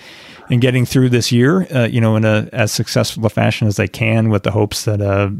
in 0.49 0.59
getting 0.59 0.85
through 0.85 1.09
this 1.09 1.31
year. 1.31 1.67
Uh, 1.73 1.87
you 1.87 2.01
know, 2.01 2.15
in 2.15 2.25
a 2.25 2.49
as 2.53 2.71
successful 2.71 3.25
a 3.25 3.29
fashion 3.29 3.67
as 3.67 3.75
they 3.75 3.87
can, 3.87 4.29
with 4.29 4.43
the 4.43 4.51
hopes 4.51 4.85
that 4.85 4.99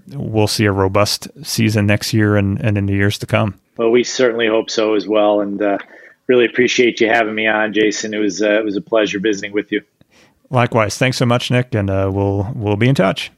we'll 0.10 0.47
see 0.47 0.65
a 0.65 0.71
robust 0.71 1.28
season 1.43 1.86
next 1.86 2.13
year 2.13 2.36
and, 2.36 2.60
and 2.62 2.78
in 2.78 2.86
the 2.86 2.93
years 2.93 3.17
to 3.17 3.25
come. 3.25 3.60
Well, 3.78 3.91
we 3.91 4.04
certainly 4.04 4.47
hope 4.47 4.69
so 4.69 4.95
as 4.95 5.08
well, 5.08 5.41
and 5.41 5.62
really 6.28 6.45
appreciate 6.45 6.99
you 7.02 7.08
having 7.08 7.34
me 7.34 7.47
on, 7.47 7.73
Jason. 7.73 8.13
It 8.13 8.19
was 8.19 8.41
it 8.41 8.63
was 8.63 8.75
a 8.75 8.82
pleasure 8.82 9.19
visiting 9.19 9.54
with 9.54 9.71
you. 9.71 9.82
Likewise. 10.49 10.97
Thanks 10.97 11.17
so 11.17 11.25
much, 11.25 11.51
Nick, 11.51 11.75
and 11.75 11.89
uh, 11.89 12.09
we'll 12.12 12.51
we'll 12.55 12.75
be 12.75 12.89
in 12.89 12.95
touch. 12.95 13.31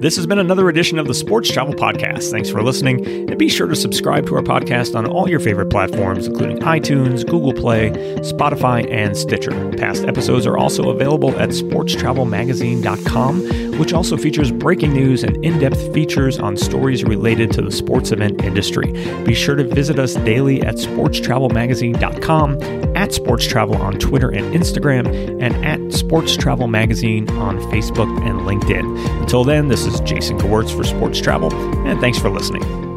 This 0.00 0.14
has 0.14 0.28
been 0.28 0.38
another 0.38 0.68
edition 0.68 1.00
of 1.00 1.08
the 1.08 1.14
Sports 1.14 1.50
Travel 1.50 1.74
Podcast. 1.74 2.30
Thanks 2.30 2.48
for 2.48 2.62
listening, 2.62 3.04
and 3.04 3.36
be 3.36 3.48
sure 3.48 3.66
to 3.66 3.74
subscribe 3.74 4.28
to 4.28 4.36
our 4.36 4.42
podcast 4.42 4.94
on 4.94 5.06
all 5.06 5.28
your 5.28 5.40
favorite 5.40 5.70
platforms, 5.70 6.28
including 6.28 6.58
iTunes, 6.58 7.26
Google 7.26 7.52
Play, 7.52 7.90
Spotify, 8.20 8.88
and 8.92 9.16
Stitcher. 9.16 9.72
Past 9.72 10.04
episodes 10.04 10.46
are 10.46 10.56
also 10.56 10.90
available 10.90 11.36
at 11.36 11.48
sportstravelmagazine.com, 11.48 13.78
which 13.80 13.92
also 13.92 14.16
features 14.16 14.52
breaking 14.52 14.92
news 14.92 15.24
and 15.24 15.44
in 15.44 15.58
depth 15.58 15.92
features 15.92 16.38
on 16.38 16.56
stories 16.56 17.02
related 17.02 17.50
to 17.50 17.62
the 17.62 17.72
sports 17.72 18.12
event 18.12 18.44
industry. 18.44 18.92
Be 19.24 19.34
sure 19.34 19.56
to 19.56 19.64
visit 19.64 19.98
us 19.98 20.14
daily 20.14 20.62
at 20.62 20.76
sportstravelmagazine.com, 20.76 22.62
at 22.96 23.12
Sports 23.12 23.48
Travel 23.48 23.76
on 23.76 23.98
Twitter 23.98 24.30
and 24.30 24.54
Instagram, 24.54 25.08
and 25.42 25.56
at 25.64 25.92
Sports 25.92 26.36
Travel 26.36 26.68
Magazine 26.68 27.28
on 27.30 27.58
Facebook 27.72 28.06
and 28.24 28.42
LinkedIn. 28.42 29.20
Until 29.20 29.42
then, 29.42 29.66
this 29.66 29.87
is 29.88 30.00
Jason 30.00 30.38
Gewirtz 30.38 30.76
for 30.76 30.84
Sports 30.84 31.20
Travel, 31.20 31.52
and 31.86 32.00
thanks 32.00 32.18
for 32.18 32.28
listening. 32.28 32.87